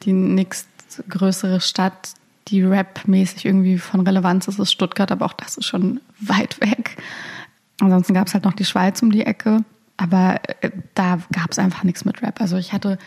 Die 0.05 0.13
nächstgrößere 0.13 1.61
Stadt, 1.61 2.11
die 2.47 2.63
Rap-mäßig 2.63 3.47
irgendwie 3.47 3.79
von 3.79 4.07
Relevanz 4.07 4.47
ist, 4.47 4.61
ist 4.61 4.71
Stuttgart, 4.71 5.11
aber 5.11 5.27
auch 5.27 5.33
das 5.33 5.57
ist 5.57 5.67
schon 5.67 5.99
weit 6.21 6.61
weg. 6.61 6.97
Ansonsten 7.81 8.15
gab 8.15 8.27
es 8.27 8.35
halt 8.35 8.45
noch 8.45 8.53
die 8.53 8.65
Schweiz 8.65 9.03
um 9.03 9.11
die 9.11 9.25
Ecke, 9.25 9.65
aber 9.97 10.41
äh, 10.61 10.71
da 10.95 11.19
gab 11.33 11.51
es 11.51 11.59
einfach 11.59 11.85
nichts 11.85 12.05
mit 12.05 12.23
Rap. 12.23 12.41
Also 12.41 12.57
ich 12.57 12.73
hatte 12.73 12.99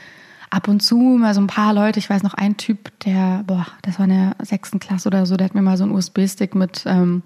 ab 0.49 0.67
und 0.67 0.81
zu 0.81 0.97
mal 0.97 1.33
so 1.33 1.41
ein 1.41 1.47
paar 1.47 1.73
Leute, 1.73 1.99
ich 1.99 2.09
weiß 2.09 2.23
noch 2.23 2.33
ein 2.35 2.57
Typ, 2.57 2.91
der, 2.99 3.43
boah, 3.47 3.65
das 3.81 3.97
war 3.97 4.05
in 4.05 4.11
der 4.11 4.35
sechsten 4.45 4.79
Klasse 4.79 5.09
oder 5.09 5.25
so, 5.25 5.35
der 5.35 5.45
hat 5.45 5.55
mir 5.55 5.61
mal 5.61 5.77
so 5.77 5.83
einen 5.83 5.93
USB-Stick 5.93 6.53
mit 6.53 6.83
ähm, 6.85 7.23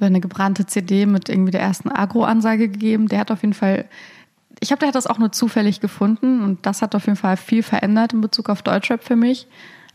eine 0.00 0.20
gebrannte 0.20 0.66
CD 0.66 1.06
mit 1.06 1.28
irgendwie 1.28 1.52
der 1.52 1.60
ersten 1.60 1.90
Agro-Ansage 1.90 2.68
gegeben. 2.68 3.08
Der 3.08 3.20
hat 3.20 3.30
auf 3.30 3.42
jeden 3.42 3.54
Fall, 3.54 3.84
ich 4.60 4.68
glaube, 4.68 4.80
der 4.80 4.88
hat 4.88 4.94
das 4.94 5.06
auch 5.06 5.18
nur 5.18 5.32
zufällig 5.32 5.80
gefunden 5.80 6.42
und 6.42 6.66
das 6.66 6.82
hat 6.82 6.94
auf 6.94 7.06
jeden 7.06 7.16
Fall 7.16 7.36
viel 7.36 7.62
verändert 7.62 8.12
in 8.12 8.20
Bezug 8.20 8.48
auf 8.48 8.62
Deutschrap 8.62 9.04
für 9.04 9.16
mich. 9.16 9.46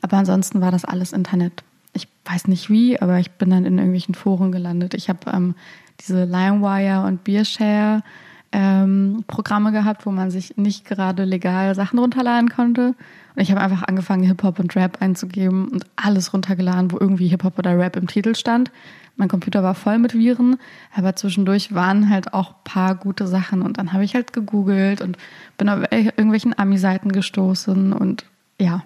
Aber 0.02 0.18
ansonsten 0.18 0.62
war 0.62 0.72
das 0.72 0.86
alles 0.86 1.12
Internet. 1.12 1.64
Ich 1.94 2.08
weiß 2.26 2.48
nicht 2.48 2.70
wie, 2.70 3.02
aber 3.02 3.20
ich 3.20 3.32
bin 3.32 3.50
dann 3.50 3.66
in 3.66 3.78
irgendwelchen 3.78 4.16
Foren 4.16 4.52
gelandet. 4.52 4.94
Ich 4.94 5.10
habe 5.10 5.32
ähm, 5.32 5.56
diese 6.00 6.26
LimeWire 6.26 7.06
und 7.06 7.24
Beershare 7.24 8.04
ähm, 8.52 9.24
Programme 9.28 9.72
gehabt, 9.72 10.06
wo 10.06 10.12
man 10.12 10.32
sich 10.32 10.58
nicht 10.58 10.86
gerade 10.86 11.24
legal 11.24 11.76
Sachen 11.76 12.00
runterladen 12.00 12.50
konnte. 12.50 12.96
Und 13.36 13.42
ich 13.42 13.52
habe 13.52 13.62
einfach 13.62 13.84
angefangen, 13.84 14.24
Hip-Hop 14.24 14.60
und 14.60 14.76
Rap 14.76 15.02
einzugeben 15.02 15.68
und 15.68 15.86
alles 15.96 16.34
runtergeladen, 16.34 16.92
wo 16.92 16.98
irgendwie 17.00 17.28
Hip-Hop 17.28 17.60
oder 17.60 17.78
Rap 17.78 17.96
im 17.96 18.08
Titel 18.08 18.36
stand. 18.36 18.72
Mein 19.18 19.28
Computer 19.28 19.62
war 19.64 19.76
voll 19.76 19.98
mit 20.00 20.14
Viren, 20.14 20.58
aber 20.96 21.16
zwischendurch 21.16 21.76
waren 21.76 22.10
halt 22.10 22.34
auch 22.34 22.64
paar 22.64 22.96
gute 22.96 23.28
Sachen. 23.28 23.62
Und 23.62 23.78
dann 23.78 23.94
habe 23.94 24.04
ich 24.04 24.16
halt 24.16 24.34
gegoogelt 24.34 25.02
und 25.02 25.18
bin 25.58 25.70
auf 25.70 25.92
irgendwelchen 25.92 26.58
Ami-Seiten 26.58 27.12
gestoßen 27.12 27.94
und 27.94 28.26
ja, 28.60 28.84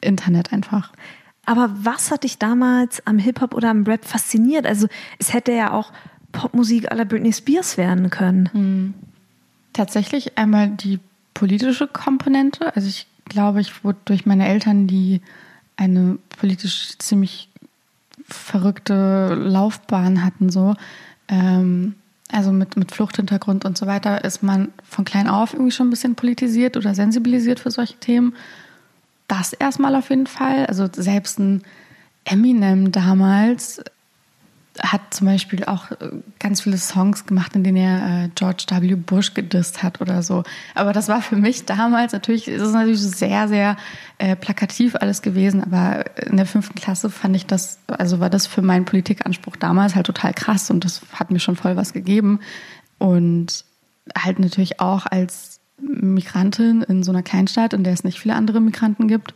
Internet 0.00 0.52
einfach. 0.52 0.92
Aber 1.46 1.70
was 1.82 2.10
hat 2.10 2.24
dich 2.24 2.38
damals 2.38 3.06
am 3.06 3.18
Hip-Hop 3.18 3.54
oder 3.54 3.70
am 3.70 3.84
Rap 3.84 4.04
fasziniert? 4.04 4.66
Also 4.66 4.88
es 5.18 5.32
hätte 5.32 5.52
ja 5.52 5.72
auch 5.72 5.92
Popmusik 6.32 6.90
aller 6.90 7.04
Britney 7.04 7.32
Spears 7.32 7.76
werden 7.76 8.10
können. 8.10 8.48
Mhm. 8.52 8.94
Tatsächlich 9.72 10.38
einmal 10.38 10.68
die 10.68 11.00
politische 11.32 11.86
Komponente. 11.86 12.74
Also 12.74 12.88
ich 12.88 13.06
glaube, 13.26 13.60
ich 13.60 13.84
wurde 13.84 13.98
durch 14.04 14.26
meine 14.26 14.46
Eltern, 14.46 14.86
die 14.86 15.20
eine 15.76 16.18
politisch 16.38 16.96
ziemlich 16.98 17.48
verrückte 18.26 19.34
Laufbahn 19.34 20.24
hatten, 20.24 20.50
so, 20.50 20.74
ähm, 21.28 21.94
also 22.30 22.52
mit, 22.52 22.76
mit 22.76 22.92
Fluchthintergrund 22.92 23.64
und 23.64 23.76
so 23.76 23.86
weiter, 23.86 24.24
ist 24.24 24.42
man 24.42 24.72
von 24.82 25.04
klein 25.04 25.28
auf 25.28 25.52
irgendwie 25.52 25.72
schon 25.72 25.88
ein 25.88 25.90
bisschen 25.90 26.14
politisiert 26.14 26.76
oder 26.76 26.94
sensibilisiert 26.94 27.60
für 27.60 27.70
solche 27.70 27.96
Themen. 27.96 28.34
Das 29.28 29.52
erstmal 29.52 29.94
auf 29.96 30.10
jeden 30.10 30.26
Fall. 30.26 30.66
Also 30.66 30.88
selbst 30.92 31.38
ein 31.38 31.62
Eminem 32.24 32.92
damals 32.92 33.82
hat 34.80 35.14
zum 35.14 35.26
Beispiel 35.26 35.64
auch 35.64 35.90
äh, 35.92 36.10
ganz 36.40 36.62
viele 36.62 36.78
Songs 36.78 37.26
gemacht, 37.26 37.54
in 37.54 37.62
denen 37.62 37.76
er 37.76 38.24
äh, 38.24 38.28
George 38.34 38.64
W. 38.68 38.94
Bush 38.96 39.34
gedisst 39.34 39.82
hat 39.82 40.00
oder 40.00 40.22
so. 40.22 40.42
Aber 40.74 40.92
das 40.92 41.08
war 41.08 41.22
für 41.22 41.36
mich 41.36 41.64
damals 41.64 42.12
natürlich, 42.12 42.48
es 42.48 42.60
ist 42.60 42.72
natürlich 42.72 43.00
sehr, 43.00 43.46
sehr 43.46 43.76
äh, 44.18 44.34
plakativ 44.34 44.96
alles 44.96 45.22
gewesen. 45.22 45.62
Aber 45.62 46.04
in 46.26 46.36
der 46.36 46.46
fünften 46.46 46.74
Klasse 46.74 47.08
fand 47.08 47.36
ich 47.36 47.46
das, 47.46 47.78
also 47.86 48.18
war 48.18 48.30
das 48.30 48.46
für 48.46 48.62
meinen 48.62 48.84
Politikanspruch 48.84 49.56
damals 49.56 49.94
halt 49.94 50.06
total 50.06 50.34
krass 50.34 50.70
und 50.70 50.84
das 50.84 51.02
hat 51.12 51.30
mir 51.30 51.40
schon 51.40 51.56
voll 51.56 51.76
was 51.76 51.92
gegeben. 51.92 52.40
Und 52.98 53.64
halt 54.16 54.38
natürlich 54.38 54.80
auch 54.80 55.06
als 55.06 55.53
Migrantin 55.78 56.82
in 56.82 57.02
so 57.02 57.10
einer 57.10 57.22
Kleinstadt, 57.22 57.72
in 57.72 57.84
der 57.84 57.92
es 57.92 58.04
nicht 58.04 58.20
viele 58.20 58.34
andere 58.34 58.60
Migranten 58.60 59.08
gibt, 59.08 59.34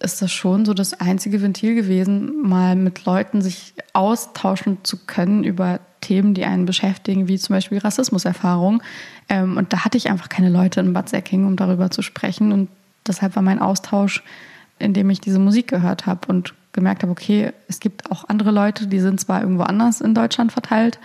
ist 0.00 0.20
das 0.20 0.30
schon 0.30 0.64
so 0.64 0.74
das 0.74 1.00
einzige 1.00 1.40
Ventil 1.40 1.74
gewesen, 1.74 2.42
mal 2.42 2.76
mit 2.76 3.04
Leuten 3.04 3.40
sich 3.40 3.74
austauschen 3.94 4.78
zu 4.82 4.98
können 5.06 5.42
über 5.42 5.80
Themen, 6.00 6.34
die 6.34 6.44
einen 6.44 6.66
beschäftigen, 6.66 7.28
wie 7.28 7.38
zum 7.38 7.54
Beispiel 7.54 7.78
Rassismuserfahrung. 7.78 8.82
Ähm, 9.28 9.56
und 9.56 9.72
da 9.72 9.84
hatte 9.84 9.96
ich 9.96 10.10
einfach 10.10 10.28
keine 10.28 10.50
Leute 10.50 10.80
in 10.80 10.92
Bad 10.92 11.08
Säcking, 11.08 11.46
um 11.46 11.56
darüber 11.56 11.90
zu 11.90 12.02
sprechen. 12.02 12.52
Und 12.52 12.68
deshalb 13.06 13.34
war 13.36 13.42
mein 13.42 13.58
Austausch, 13.58 14.22
indem 14.78 15.08
ich 15.08 15.20
diese 15.20 15.38
Musik 15.38 15.68
gehört 15.68 16.06
habe 16.06 16.28
und 16.28 16.54
gemerkt 16.72 17.02
habe, 17.02 17.12
okay, 17.12 17.52
es 17.68 17.80
gibt 17.80 18.10
auch 18.10 18.28
andere 18.28 18.50
Leute, 18.50 18.86
die 18.86 19.00
sind 19.00 19.18
zwar 19.18 19.40
irgendwo 19.40 19.62
anders 19.62 20.02
in 20.02 20.14
Deutschland 20.14 20.52
verteilt, 20.52 20.98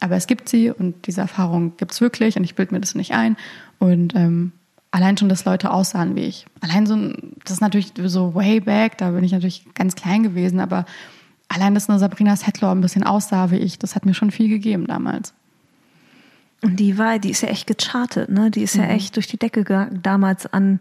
aber 0.00 0.16
es 0.16 0.26
gibt 0.26 0.50
sie 0.50 0.70
und 0.70 1.06
diese 1.06 1.22
Erfahrung 1.22 1.76
gibt 1.78 1.92
es 1.92 2.00
wirklich 2.02 2.36
und 2.36 2.44
ich 2.44 2.54
bilde 2.54 2.74
mir 2.74 2.80
das 2.80 2.94
nicht 2.94 3.12
ein. 3.12 3.36
Und 3.84 4.14
ähm, 4.14 4.52
allein 4.92 5.18
schon, 5.18 5.28
dass 5.28 5.44
Leute 5.44 5.70
aussahen 5.70 6.16
wie 6.16 6.22
ich. 6.22 6.46
Allein 6.60 6.86
so, 6.86 6.96
das 7.44 7.52
ist 7.52 7.60
natürlich 7.60 7.92
so 8.04 8.34
way 8.34 8.60
back, 8.60 8.96
da 8.96 9.10
bin 9.10 9.24
ich 9.24 9.32
natürlich 9.32 9.66
ganz 9.74 9.94
klein 9.94 10.22
gewesen, 10.22 10.58
aber 10.58 10.86
allein, 11.48 11.74
dass 11.74 11.90
eine 11.90 11.98
Sabrina 11.98 12.34
Settler 12.34 12.70
ein 12.70 12.80
bisschen 12.80 13.02
aussah 13.02 13.50
wie 13.50 13.58
ich, 13.58 13.78
das 13.78 13.94
hat 13.94 14.06
mir 14.06 14.14
schon 14.14 14.30
viel 14.30 14.48
gegeben 14.48 14.86
damals. 14.86 15.34
Und 16.62 16.80
die 16.80 16.96
war, 16.96 17.18
die 17.18 17.30
ist 17.30 17.42
ja 17.42 17.48
echt 17.50 17.66
gechartet, 17.66 18.30
ne? 18.30 18.50
Die 18.50 18.62
ist 18.62 18.74
mhm. 18.74 18.84
ja 18.84 18.88
echt 18.88 19.16
durch 19.16 19.26
die 19.26 19.36
Decke 19.36 19.64
gegangen, 19.64 20.00
damals 20.02 20.46
an 20.46 20.80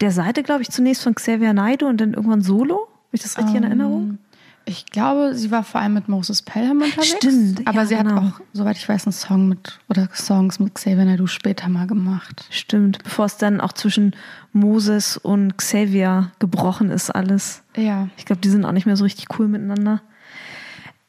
der 0.00 0.10
Seite, 0.10 0.42
glaube 0.42 0.62
ich, 0.62 0.70
zunächst 0.70 1.02
von 1.02 1.14
Xavier 1.14 1.52
Naidoo 1.52 1.88
und 1.88 2.00
dann 2.00 2.14
irgendwann 2.14 2.40
solo. 2.40 2.76
Habe 2.76 3.12
ich 3.12 3.22
das 3.22 3.36
richtig 3.36 3.56
um, 3.56 3.58
in 3.58 3.64
ähm, 3.64 3.70
Erinnerung? 3.70 4.18
Ich 4.66 4.86
glaube, 4.86 5.34
sie 5.34 5.50
war 5.50 5.62
vor 5.62 5.80
allem 5.80 5.92
mit 5.92 6.08
Moses 6.08 6.40
Pelham 6.40 6.80
unterwegs. 6.80 7.08
Stimmt. 7.08 7.66
Aber 7.66 7.80
ja, 7.80 7.86
sie 7.86 7.96
genau. 7.96 8.22
hat 8.22 8.22
auch, 8.22 8.40
soweit 8.52 8.76
ich 8.76 8.88
weiß, 8.88 9.06
einen 9.06 9.12
Song 9.12 9.48
mit 9.48 9.78
oder 9.88 10.08
Songs 10.14 10.58
mit 10.58 10.74
Xavier 10.74 11.04
Naidoo 11.04 11.26
später 11.26 11.68
mal 11.68 11.86
gemacht. 11.86 12.46
Stimmt. 12.50 13.02
Bevor 13.04 13.26
es 13.26 13.36
dann 13.36 13.60
auch 13.60 13.72
zwischen 13.72 14.16
Moses 14.52 15.18
und 15.18 15.58
Xavier 15.58 16.32
gebrochen 16.38 16.90
ist, 16.90 17.10
alles. 17.10 17.62
Ja. 17.76 18.08
Ich 18.16 18.24
glaube, 18.24 18.40
die 18.40 18.48
sind 18.48 18.64
auch 18.64 18.72
nicht 18.72 18.86
mehr 18.86 18.96
so 18.96 19.04
richtig 19.04 19.38
cool 19.38 19.48
miteinander. 19.48 20.00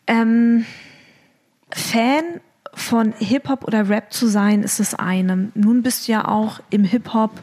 Ähm, 0.08 0.66
Fan 1.72 2.24
von 2.74 3.14
Hip-Hop 3.18 3.64
oder 3.64 3.88
Rap 3.88 4.12
zu 4.12 4.28
sein, 4.28 4.64
ist 4.64 4.82
das 4.82 4.96
eine. 4.96 5.52
Nun 5.56 5.82
bist 5.82 6.08
du 6.08 6.12
ja 6.12 6.28
auch 6.28 6.60
im 6.70 6.84
Hip-Hop 6.84 7.42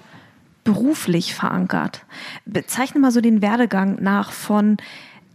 beruflich 0.65 1.35
verankert. 1.35 2.05
Bezeichne 2.45 3.01
mal 3.01 3.11
so 3.11 3.21
den 3.21 3.43
Werdegang 3.43 3.97
nach 4.01 4.31
von 4.31 4.77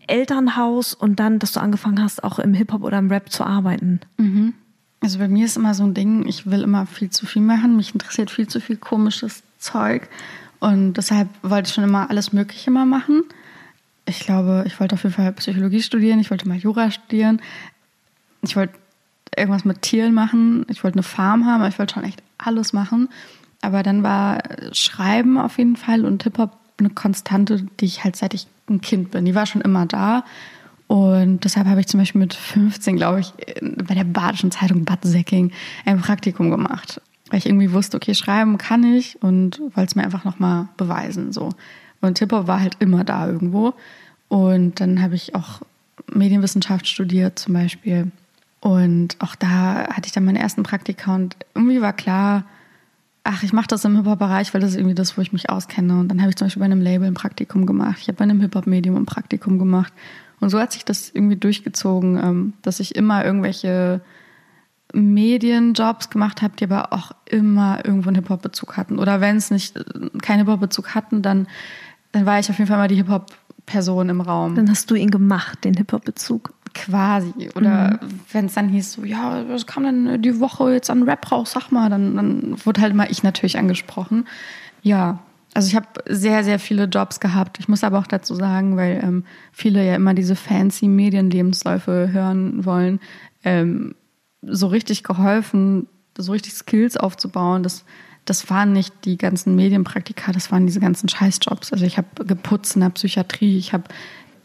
Elternhaus 0.07 0.93
und 0.93 1.19
dann, 1.19 1.39
dass 1.39 1.51
du 1.51 1.59
angefangen 1.59 2.01
hast, 2.01 2.23
auch 2.23 2.39
im 2.39 2.53
Hip-Hop 2.53 2.83
oder 2.83 2.97
im 2.97 3.11
Rap 3.11 3.31
zu 3.31 3.45
arbeiten? 3.45 3.99
Mhm. 4.17 4.53
Also 4.99 5.19
bei 5.19 5.27
mir 5.27 5.45
ist 5.45 5.57
immer 5.57 5.73
so 5.73 5.83
ein 5.83 5.93
Ding, 5.93 6.27
ich 6.27 6.49
will 6.49 6.61
immer 6.61 6.85
viel 6.85 7.09
zu 7.09 7.25
viel 7.25 7.41
machen. 7.41 7.75
Mich 7.75 7.93
interessiert 7.93 8.31
viel 8.31 8.47
zu 8.47 8.59
viel 8.59 8.77
komisches 8.77 9.43
Zeug. 9.59 10.09
Und 10.59 10.93
deshalb 10.93 11.29
wollte 11.43 11.67
ich 11.67 11.75
schon 11.75 11.83
immer 11.83 12.09
alles 12.09 12.33
Mögliche 12.33 12.71
mal 12.71 12.85
machen. 12.85 13.23
Ich 14.05 14.21
glaube, 14.21 14.63
ich 14.65 14.79
wollte 14.79 14.95
auf 14.95 15.03
jeden 15.03 15.13
Fall 15.13 15.31
Psychologie 15.33 15.81
studieren, 15.81 16.19
ich 16.19 16.31
wollte 16.31 16.47
mal 16.47 16.57
Jura 16.57 16.89
studieren. 16.89 17.41
Ich 18.41 18.55
wollte 18.55 18.73
irgendwas 19.35 19.65
mit 19.65 19.81
Tieren 19.81 20.13
machen. 20.13 20.65
Ich 20.69 20.83
wollte 20.83 20.95
eine 20.95 21.03
Farm 21.03 21.45
haben, 21.45 21.63
ich 21.65 21.77
wollte 21.77 21.95
schon 21.95 22.03
echt 22.03 22.23
alles 22.37 22.73
machen. 22.73 23.09
Aber 23.61 23.83
dann 23.83 24.03
war 24.03 24.41
Schreiben 24.71 25.37
auf 25.37 25.57
jeden 25.57 25.75
Fall 25.75 26.05
und 26.05 26.23
Hip-Hop 26.23 26.57
eine 26.79 26.89
Konstante, 26.89 27.65
die 27.79 27.85
ich 27.85 28.03
halt 28.03 28.15
seit 28.15 28.33
ich 28.33 28.47
ein 28.69 28.81
Kind 28.81 29.11
bin. 29.11 29.25
Die 29.25 29.35
war 29.35 29.45
schon 29.45 29.61
immer 29.61 29.85
da. 29.85 30.23
Und 30.87 31.43
deshalb 31.43 31.67
habe 31.67 31.81
ich 31.81 31.87
zum 31.87 31.99
Beispiel 31.99 32.19
mit 32.19 32.33
15, 32.33 32.95
glaube 32.95 33.19
ich, 33.19 33.33
bei 33.61 33.93
der 33.93 34.05
Badischen 34.05 34.51
Zeitung 34.51 34.85
Bad 34.85 34.99
Säcking 35.03 35.51
ein 35.85 35.99
Praktikum 35.99 36.49
gemacht. 36.49 37.01
Weil 37.29 37.39
ich 37.39 37.45
irgendwie 37.45 37.73
wusste, 37.73 37.97
okay, 37.97 38.15
schreiben 38.15 38.57
kann 38.57 38.83
ich 38.83 39.21
und 39.21 39.59
wollte 39.59 39.83
es 39.83 39.95
mir 39.95 40.03
einfach 40.03 40.23
nochmal 40.23 40.69
beweisen. 40.77 41.33
So. 41.33 41.49
Und 41.99 42.19
Hip-Hop 42.19 42.47
war 42.47 42.61
halt 42.61 42.77
immer 42.79 43.03
da 43.03 43.27
irgendwo. 43.27 43.73
Und 44.29 44.79
dann 44.79 45.01
habe 45.01 45.15
ich 45.15 45.35
auch 45.35 45.61
Medienwissenschaft 46.11 46.87
studiert 46.87 47.37
zum 47.39 47.53
Beispiel. 47.53 48.11
Und 48.61 49.17
auch 49.19 49.35
da 49.35 49.87
hatte 49.89 50.05
ich 50.05 50.13
dann 50.13 50.25
meine 50.25 50.39
ersten 50.39 50.63
Praktika 50.63 51.13
und 51.13 51.35
irgendwie 51.53 51.81
war 51.81 51.93
klar, 51.93 52.43
ach, 53.27 53.43
ich 53.43 53.51
mache 53.51 53.67
das 53.67 53.83
im 53.83 53.95
Hip-Hop-Bereich, 53.97 54.53
weil 54.53 54.61
das 54.61 54.71
ist 54.71 54.77
irgendwie 54.77 54.95
das, 54.95 55.17
wo 55.17 55.21
ich 55.21 55.33
mich 55.33 55.49
auskenne. 55.49 55.99
Und 55.99 56.07
dann 56.07 56.21
habe 56.21 56.29
ich 56.29 56.37
zum 56.37 56.45
Beispiel 56.45 56.61
bei 56.61 56.65
einem 56.65 56.81
Label 56.81 57.07
ein 57.07 57.13
Praktikum 57.13 57.65
gemacht. 57.65 57.97
Ich 57.99 58.07
habe 58.07 58.17
bei 58.17 58.23
einem 58.23 58.39
Hip-Hop-Medium 58.39 58.95
ein 58.95 59.05
Praktikum 59.05 59.59
gemacht. 59.59 59.91
Und 60.39 60.49
so 60.49 60.59
hat 60.59 60.71
sich 60.71 60.85
das 60.85 61.09
irgendwie 61.13 61.35
durchgezogen, 61.35 62.17
ähm, 62.17 62.53
dass 62.61 62.79
ich 62.79 62.95
immer 62.95 63.25
irgendwelche 63.25 63.99
Medienjobs 64.93 66.09
gemacht 66.09 66.41
habe, 66.41 66.55
die 66.57 66.63
aber 66.63 66.93
auch 66.93 67.11
immer 67.25 67.83
irgendwo 67.83 68.07
einen 68.07 68.15
Hip-Hop-Bezug 68.15 68.77
hatten. 68.77 68.97
Oder 68.97 69.19
wenn 69.19 69.35
es 69.35 69.51
nicht 69.51 69.75
äh, 69.75 69.83
keinen 70.21 70.39
Hip-Hop-Bezug 70.39 70.95
hatten, 70.95 71.21
dann, 71.21 71.47
dann 72.13 72.25
war 72.25 72.39
ich 72.39 72.49
auf 72.49 72.57
jeden 72.57 72.69
Fall 72.69 72.77
mal 72.77 72.87
die 72.87 72.95
Hip-Hop-Person 72.95 74.07
im 74.07 74.21
Raum. 74.21 74.55
Dann 74.55 74.69
hast 74.69 74.89
du 74.89 74.95
ihn 74.95 75.11
gemacht, 75.11 75.65
den 75.65 75.73
Hip-Hop-Bezug. 75.73 76.53
Quasi. 76.73 77.49
Oder 77.55 77.99
mhm. 78.01 78.19
wenn 78.31 78.45
es 78.45 78.53
dann 78.53 78.69
hieß, 78.69 78.93
so, 78.93 79.03
ja, 79.03 79.47
was 79.49 79.65
kam 79.65 79.83
denn 79.83 80.21
die 80.21 80.39
Woche 80.39 80.73
jetzt 80.73 80.89
an 80.89 81.03
Rap 81.03 81.31
raus? 81.31 81.51
Sag 81.51 81.71
mal, 81.71 81.89
dann, 81.89 82.15
dann 82.15 82.65
wurde 82.65 82.81
halt 82.81 82.93
mal 82.93 83.07
ich 83.09 83.23
natürlich 83.23 83.57
angesprochen. 83.57 84.27
Ja, 84.81 85.19
also 85.53 85.69
ich 85.69 85.75
habe 85.75 85.87
sehr, 86.05 86.43
sehr 86.43 86.59
viele 86.59 86.85
Jobs 86.85 87.19
gehabt. 87.19 87.57
Ich 87.59 87.67
muss 87.67 87.83
aber 87.83 87.99
auch 87.99 88.07
dazu 88.07 88.35
sagen, 88.35 88.77
weil 88.77 89.01
ähm, 89.03 89.23
viele 89.51 89.83
ja 89.83 89.95
immer 89.95 90.13
diese 90.13 90.35
fancy 90.35 90.87
Medienlebensläufe 90.87 92.09
hören 92.11 92.63
wollen, 92.65 92.99
ähm, 93.43 93.95
so 94.43 94.67
richtig 94.67 95.03
geholfen, 95.03 95.87
so 96.17 96.31
richtig 96.31 96.53
Skills 96.53 96.97
aufzubauen, 96.97 97.63
das, 97.63 97.85
das 98.25 98.49
waren 98.49 98.73
nicht 98.73 98.93
die 99.05 99.17
ganzen 99.17 99.55
Medienpraktika, 99.55 100.31
das 100.31 100.51
waren 100.51 100.67
diese 100.67 100.79
ganzen 100.79 101.09
Scheißjobs. 101.09 101.73
Also 101.73 101.85
ich 101.85 101.97
habe 101.97 102.25
geputzt 102.25 102.75
in 102.75 102.81
der 102.81 102.89
Psychiatrie, 102.89 103.57
ich 103.57 103.73
habe 103.73 103.85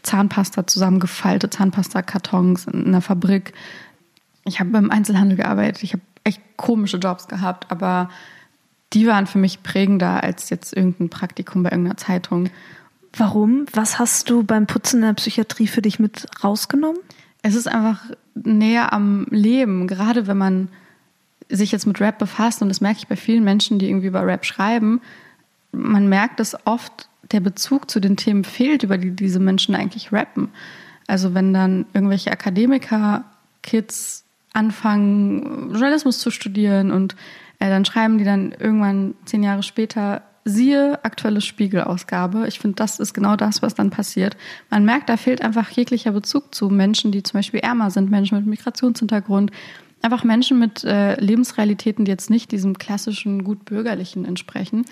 Zahnpasta 0.03 0.67
zusammengefaltet, 0.67 1.53
Zahnpasta-Kartons 1.53 2.67
in 2.67 2.87
einer 2.87 3.01
Fabrik. 3.01 3.53
Ich 4.45 4.59
habe 4.59 4.69
beim 4.69 4.91
Einzelhandel 4.91 5.37
gearbeitet. 5.37 5.83
Ich 5.83 5.93
habe 5.93 6.03
echt 6.23 6.41
komische 6.57 6.97
Jobs 6.97 7.27
gehabt, 7.27 7.71
aber 7.71 8.09
die 8.93 9.07
waren 9.07 9.27
für 9.27 9.39
mich 9.39 9.63
prägender 9.63 10.23
als 10.23 10.49
jetzt 10.49 10.75
irgendein 10.75 11.09
Praktikum 11.09 11.63
bei 11.63 11.71
irgendeiner 11.71 11.97
Zeitung. 11.97 12.49
Warum? 13.15 13.65
Was 13.73 13.99
hast 13.99 14.29
du 14.29 14.43
beim 14.43 14.67
Putzen 14.67 14.97
in 14.97 15.07
der 15.07 15.13
Psychiatrie 15.13 15.67
für 15.67 15.81
dich 15.81 15.99
mit 15.99 16.27
rausgenommen? 16.43 16.99
Es 17.41 17.55
ist 17.55 17.67
einfach 17.67 18.01
näher 18.35 18.93
am 18.93 19.25
Leben, 19.29 19.87
gerade 19.87 20.27
wenn 20.27 20.37
man 20.37 20.69
sich 21.49 21.71
jetzt 21.71 21.85
mit 21.85 21.99
Rap 21.99 22.17
befasst 22.17 22.61
und 22.61 22.69
das 22.69 22.81
merke 22.81 22.99
ich 22.99 23.07
bei 23.07 23.15
vielen 23.15 23.43
Menschen, 23.43 23.79
die 23.79 23.87
irgendwie 23.87 24.07
über 24.07 24.25
Rap 24.25 24.45
schreiben. 24.45 25.01
Man 25.71 26.07
merkt 26.07 26.39
es 26.39 26.55
oft 26.65 27.09
der 27.31 27.39
Bezug 27.39 27.89
zu 27.89 27.99
den 27.99 28.17
Themen 28.17 28.43
fehlt, 28.43 28.83
über 28.83 28.97
die 28.97 29.11
diese 29.11 29.39
Menschen 29.39 29.75
eigentlich 29.75 30.11
rappen. 30.11 30.49
Also 31.07 31.33
wenn 31.33 31.53
dann 31.53 31.85
irgendwelche 31.93 32.31
Akademiker, 32.31 33.25
Kids 33.61 34.25
anfangen, 34.53 35.71
Journalismus 35.71 36.19
zu 36.19 36.31
studieren 36.31 36.91
und 36.91 37.15
äh, 37.59 37.69
dann 37.69 37.85
schreiben 37.85 38.17
die 38.17 38.23
dann 38.23 38.51
irgendwann 38.51 39.15
zehn 39.25 39.43
Jahre 39.43 39.63
später, 39.63 40.21
siehe 40.45 41.03
aktuelle 41.03 41.41
Spiegelausgabe. 41.41 42.47
Ich 42.47 42.59
finde, 42.59 42.75
das 42.75 42.99
ist 42.99 43.13
genau 43.13 43.35
das, 43.35 43.61
was 43.61 43.75
dann 43.75 43.89
passiert. 43.89 44.35
Man 44.69 44.83
merkt, 44.83 45.09
da 45.09 45.17
fehlt 45.17 45.41
einfach 45.41 45.69
jeglicher 45.69 46.11
Bezug 46.11 46.53
zu 46.53 46.69
Menschen, 46.69 47.11
die 47.11 47.23
zum 47.23 47.39
Beispiel 47.39 47.61
ärmer 47.61 47.91
sind, 47.91 48.11
Menschen 48.11 48.37
mit 48.37 48.47
Migrationshintergrund, 48.47 49.51
einfach 50.03 50.23
Menschen 50.23 50.59
mit 50.59 50.83
äh, 50.83 51.19
Lebensrealitäten, 51.19 52.05
die 52.05 52.11
jetzt 52.11 52.29
nicht 52.29 52.51
diesem 52.51 52.77
klassischen 52.77 53.43
gut 53.43 53.65
bürgerlichen 53.65 54.25
entsprechen. 54.25 54.85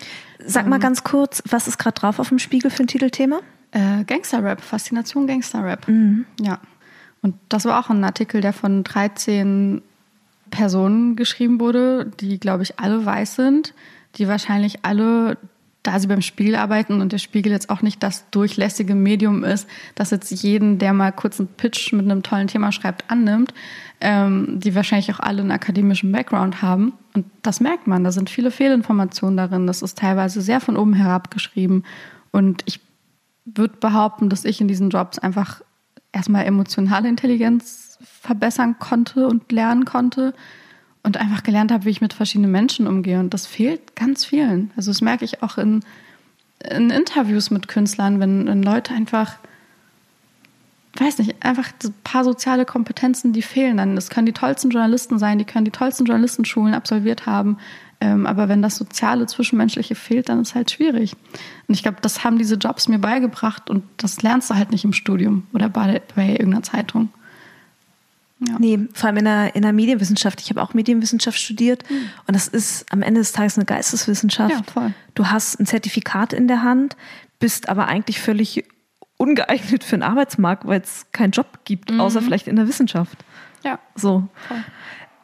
Sag 0.44 0.66
mal 0.66 0.76
ähm, 0.76 0.82
ganz 0.82 1.04
kurz, 1.04 1.42
was 1.48 1.68
ist 1.68 1.78
gerade 1.78 2.00
drauf 2.00 2.18
auf 2.18 2.28
dem 2.28 2.38
Spiegel 2.38 2.70
für 2.70 2.84
ein 2.84 2.86
Titelthema? 2.86 3.40
Äh, 3.72 4.04
Gangsterrap, 4.04 4.60
Faszination 4.60 5.26
Gangsterrap. 5.26 5.86
Mhm. 5.86 6.24
Ja. 6.40 6.60
Und 7.20 7.36
das 7.48 7.64
war 7.64 7.78
auch 7.78 7.90
ein 7.90 8.02
Artikel, 8.04 8.40
der 8.40 8.52
von 8.52 8.84
13 8.84 9.82
Personen 10.50 11.16
geschrieben 11.16 11.60
wurde, 11.60 12.10
die, 12.20 12.38
glaube 12.38 12.62
ich, 12.62 12.78
alle 12.80 13.04
weiß 13.04 13.36
sind, 13.36 13.74
die 14.16 14.28
wahrscheinlich 14.28 14.84
alle 14.84 15.38
da 15.82 15.98
sie 15.98 16.06
beim 16.06 16.22
Spiegel 16.22 16.54
arbeiten 16.54 17.00
und 17.00 17.12
der 17.12 17.18
Spiegel 17.18 17.50
jetzt 17.50 17.68
auch 17.68 17.82
nicht 17.82 18.02
das 18.02 18.30
durchlässige 18.30 18.94
Medium 18.94 19.42
ist, 19.42 19.68
das 19.94 20.10
jetzt 20.10 20.30
jeden, 20.30 20.78
der 20.78 20.92
mal 20.92 21.10
kurz 21.10 21.40
einen 21.40 21.48
Pitch 21.48 21.92
mit 21.92 22.04
einem 22.04 22.22
tollen 22.22 22.46
Thema 22.46 22.70
schreibt, 22.70 23.10
annimmt, 23.10 23.52
ähm, 24.00 24.60
die 24.60 24.74
wahrscheinlich 24.74 25.12
auch 25.12 25.20
alle 25.20 25.42
einen 25.42 25.50
akademischen 25.50 26.12
Background 26.12 26.62
haben. 26.62 26.92
Und 27.14 27.26
das 27.42 27.60
merkt 27.60 27.88
man, 27.88 28.04
da 28.04 28.12
sind 28.12 28.30
viele 28.30 28.52
Fehlinformationen 28.52 29.36
darin. 29.36 29.66
Das 29.66 29.82
ist 29.82 29.98
teilweise 29.98 30.40
sehr 30.40 30.60
von 30.60 30.76
oben 30.76 30.94
herab 30.94 31.30
geschrieben. 31.32 31.82
Und 32.30 32.62
ich 32.66 32.80
würde 33.44 33.76
behaupten, 33.78 34.28
dass 34.28 34.44
ich 34.44 34.60
in 34.60 34.68
diesen 34.68 34.90
Jobs 34.90 35.18
einfach 35.18 35.62
erstmal 36.12 36.44
emotionale 36.44 37.08
Intelligenz 37.08 37.98
verbessern 38.02 38.76
konnte 38.78 39.26
und 39.26 39.50
lernen 39.50 39.84
konnte 39.84 40.32
und 41.02 41.16
einfach 41.16 41.42
gelernt 41.42 41.72
habe, 41.72 41.84
wie 41.84 41.90
ich 41.90 42.00
mit 42.00 42.12
verschiedenen 42.12 42.52
Menschen 42.52 42.86
umgehe. 42.86 43.18
Und 43.18 43.34
das 43.34 43.46
fehlt 43.46 43.96
ganz 43.96 44.24
vielen. 44.24 44.70
Also 44.76 44.90
das 44.90 45.00
merke 45.00 45.24
ich 45.24 45.42
auch 45.42 45.58
in, 45.58 45.84
in 46.70 46.90
Interviews 46.90 47.50
mit 47.50 47.68
Künstlern, 47.68 48.20
wenn, 48.20 48.46
wenn 48.46 48.62
Leute 48.62 48.94
einfach 48.94 49.38
weiß 50.98 51.18
nicht, 51.18 51.42
einfach 51.44 51.70
ein 51.84 51.94
paar 52.04 52.24
soziale 52.24 52.64
Kompetenzen, 52.64 53.32
die 53.32 53.42
fehlen 53.42 53.78
dann. 53.78 53.94
Das 53.94 54.10
können 54.10 54.26
die 54.26 54.32
tollsten 54.32 54.70
Journalisten 54.70 55.18
sein, 55.18 55.38
die 55.38 55.44
können 55.44 55.64
die 55.64 55.70
tollsten 55.70 56.04
Journalistenschulen 56.04 56.74
absolviert 56.74 57.26
haben. 57.26 57.58
Ähm, 58.00 58.26
aber 58.26 58.48
wenn 58.48 58.62
das 58.62 58.76
Soziale, 58.76 59.26
Zwischenmenschliche 59.26 59.94
fehlt, 59.94 60.28
dann 60.28 60.42
ist 60.42 60.54
halt 60.54 60.70
schwierig. 60.70 61.14
Und 61.66 61.74
ich 61.74 61.82
glaube, 61.82 61.98
das 62.02 62.24
haben 62.24 62.36
diese 62.36 62.56
Jobs 62.56 62.88
mir 62.88 62.98
beigebracht 62.98 63.70
und 63.70 63.84
das 63.96 64.22
lernst 64.22 64.50
du 64.50 64.54
halt 64.54 64.70
nicht 64.70 64.84
im 64.84 64.92
Studium 64.92 65.46
oder 65.52 65.68
bei, 65.68 66.02
bei 66.14 66.30
irgendeiner 66.30 66.62
Zeitung. 66.62 67.08
Ja. 68.48 68.56
Nee, 68.58 68.88
vor 68.92 69.08
allem 69.08 69.18
in 69.18 69.24
der, 69.24 69.54
in 69.54 69.62
der 69.62 69.72
Medienwissenschaft. 69.72 70.40
Ich 70.40 70.50
habe 70.50 70.62
auch 70.62 70.74
Medienwissenschaft 70.74 71.38
studiert 71.38 71.88
mhm. 71.88 72.10
und 72.26 72.34
das 72.34 72.48
ist 72.48 72.86
am 72.90 73.02
Ende 73.02 73.20
des 73.20 73.32
Tages 73.32 73.56
eine 73.56 73.64
Geisteswissenschaft. 73.64 74.54
Ja, 74.54 74.62
voll. 74.72 74.92
Du 75.14 75.28
hast 75.28 75.60
ein 75.60 75.66
Zertifikat 75.66 76.32
in 76.32 76.48
der 76.48 76.62
Hand, 76.62 76.96
bist 77.38 77.68
aber 77.68 77.86
eigentlich 77.86 78.20
völlig 78.20 78.64
ungeeignet 79.16 79.84
für 79.84 79.96
den 79.96 80.02
Arbeitsmarkt, 80.02 80.66
weil 80.66 80.80
es 80.80 81.06
keinen 81.12 81.30
Job 81.30 81.60
gibt, 81.64 81.92
mhm. 81.92 82.00
außer 82.00 82.22
vielleicht 82.22 82.48
in 82.48 82.56
der 82.56 82.66
Wissenschaft. 82.66 83.24
Ja. 83.62 83.78
So. 83.94 84.28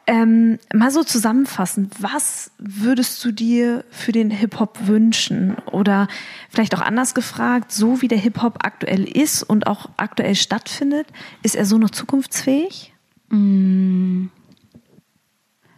Ähm, 0.07 0.57
mal 0.73 0.89
so 0.89 1.03
zusammenfassend, 1.03 1.93
was 1.99 2.51
würdest 2.57 3.23
du 3.23 3.31
dir 3.31 3.83
für 3.91 4.11
den 4.11 4.31
Hip-Hop 4.31 4.87
wünschen? 4.87 5.55
Oder 5.65 6.07
vielleicht 6.49 6.73
auch 6.73 6.81
anders 6.81 7.13
gefragt, 7.13 7.71
so 7.71 8.01
wie 8.01 8.07
der 8.07 8.17
Hip-Hop 8.17 8.59
aktuell 8.63 9.03
ist 9.03 9.43
und 9.43 9.67
auch 9.67 9.89
aktuell 9.97 10.35
stattfindet, 10.35 11.07
ist 11.43 11.55
er 11.55 11.65
so 11.65 11.77
noch 11.77 11.91
zukunftsfähig? 11.91 12.93
Mm. 13.29 14.27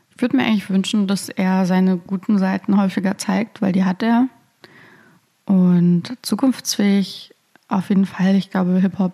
Ich 0.10 0.22
würde 0.22 0.38
mir 0.38 0.44
eigentlich 0.44 0.70
wünschen, 0.70 1.08
dass 1.08 1.30
er 1.30 1.66
seine 1.66 1.98
guten 1.98 2.38
Seiten 2.38 2.80
häufiger 2.80 3.18
zeigt, 3.18 3.62
weil 3.62 3.72
die 3.72 3.86
hat 3.86 4.04
er. 4.04 4.28
Und 5.46 6.16
zukunftsfähig 6.22 7.34
auf 7.68 7.90
jeden 7.90 8.06
Fall. 8.06 8.36
Ich 8.36 8.52
glaube, 8.52 8.80
Hip-Hop 8.80 9.14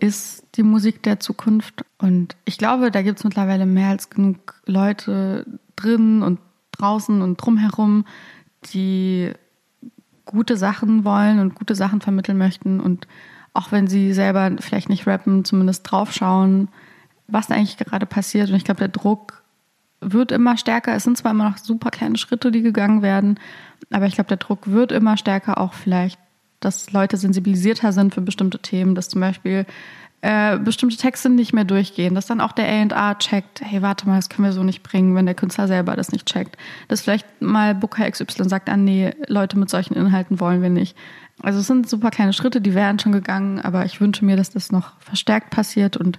ist 0.00 0.44
die 0.56 0.62
Musik 0.62 1.02
der 1.02 1.20
Zukunft. 1.20 1.84
Und 1.98 2.36
ich 2.44 2.58
glaube, 2.58 2.90
da 2.90 3.02
gibt 3.02 3.18
es 3.18 3.24
mittlerweile 3.24 3.66
mehr 3.66 3.90
als 3.90 4.10
genug 4.10 4.54
Leute 4.64 5.46
drin 5.74 6.22
und 6.22 6.40
draußen 6.72 7.22
und 7.22 7.36
drumherum, 7.36 8.06
die 8.72 9.32
gute 10.24 10.56
Sachen 10.56 11.04
wollen 11.04 11.38
und 11.38 11.54
gute 11.54 11.74
Sachen 11.74 12.00
vermitteln 12.00 12.38
möchten. 12.38 12.80
Und 12.80 13.06
auch 13.52 13.72
wenn 13.72 13.86
sie 13.86 14.12
selber 14.12 14.50
vielleicht 14.60 14.88
nicht 14.88 15.06
rappen, 15.06 15.44
zumindest 15.44 15.90
draufschauen, 15.90 16.68
was 17.28 17.48
da 17.48 17.54
eigentlich 17.54 17.76
gerade 17.76 18.06
passiert. 18.06 18.50
Und 18.50 18.56
ich 18.56 18.64
glaube, 18.64 18.78
der 18.78 18.88
Druck 18.88 19.42
wird 20.00 20.32
immer 20.32 20.56
stärker. 20.56 20.94
Es 20.94 21.04
sind 21.04 21.16
zwar 21.16 21.32
immer 21.32 21.50
noch 21.50 21.58
super 21.58 21.90
kleine 21.90 22.16
Schritte, 22.18 22.50
die 22.50 22.62
gegangen 22.62 23.02
werden, 23.02 23.40
aber 23.90 24.06
ich 24.06 24.14
glaube, 24.14 24.28
der 24.28 24.36
Druck 24.36 24.68
wird 24.68 24.92
immer 24.92 25.16
stärker, 25.16 25.58
auch 25.58 25.74
vielleicht 25.74 26.18
dass 26.60 26.90
Leute 26.92 27.16
sensibilisierter 27.16 27.92
sind 27.92 28.14
für 28.14 28.22
bestimmte 28.22 28.58
Themen, 28.58 28.94
dass 28.94 29.08
zum 29.08 29.20
Beispiel 29.20 29.66
äh, 30.22 30.58
bestimmte 30.58 30.96
Texte 30.96 31.28
nicht 31.28 31.52
mehr 31.52 31.64
durchgehen, 31.64 32.14
dass 32.14 32.26
dann 32.26 32.40
auch 32.40 32.52
der 32.52 32.66
A&R 32.66 33.18
checkt, 33.18 33.60
hey, 33.62 33.82
warte 33.82 34.08
mal, 34.08 34.16
das 34.16 34.28
können 34.28 34.48
wir 34.48 34.52
so 34.52 34.64
nicht 34.64 34.82
bringen, 34.82 35.14
wenn 35.14 35.26
der 35.26 35.34
Künstler 35.34 35.68
selber 35.68 35.94
das 35.94 36.12
nicht 36.12 36.26
checkt. 36.26 36.56
Dass 36.88 37.02
vielleicht 37.02 37.26
mal 37.40 37.74
Booker 37.74 38.10
XY 38.10 38.48
sagt, 38.48 38.68
ah 38.68 38.76
nee, 38.76 39.14
Leute 39.28 39.58
mit 39.58 39.68
solchen 39.68 39.94
Inhalten 39.94 40.40
wollen 40.40 40.62
wir 40.62 40.70
nicht. 40.70 40.96
Also 41.42 41.60
es 41.60 41.66
sind 41.66 41.88
super 41.88 42.10
kleine 42.10 42.32
Schritte, 42.32 42.62
die 42.62 42.74
wären 42.74 42.98
schon 42.98 43.12
gegangen, 43.12 43.60
aber 43.60 43.84
ich 43.84 44.00
wünsche 44.00 44.24
mir, 44.24 44.36
dass 44.36 44.50
das 44.50 44.72
noch 44.72 44.98
verstärkt 45.00 45.50
passiert 45.50 45.98
und 45.98 46.18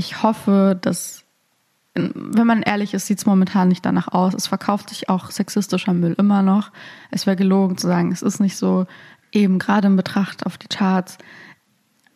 ich 0.00 0.22
hoffe, 0.22 0.78
dass, 0.80 1.24
wenn 1.94 2.46
man 2.46 2.62
ehrlich 2.62 2.94
ist, 2.94 3.06
sieht 3.06 3.18
es 3.18 3.26
momentan 3.26 3.68
nicht 3.68 3.84
danach 3.84 4.08
aus. 4.08 4.32
Es 4.32 4.46
verkauft 4.46 4.88
sich 4.88 5.10
auch 5.10 5.30
sexistischer 5.30 5.92
Müll 5.92 6.14
immer 6.18 6.40
noch. 6.40 6.72
Es 7.10 7.26
wäre 7.26 7.36
gelogen 7.36 7.76
zu 7.76 7.86
sagen, 7.86 8.10
es 8.10 8.22
ist 8.22 8.40
nicht 8.40 8.56
so 8.56 8.86
eben 9.30 9.58
gerade 9.58 9.88
in 9.88 9.96
Betracht 9.96 10.46
auf 10.46 10.56
die 10.56 10.68
Charts. 10.68 11.18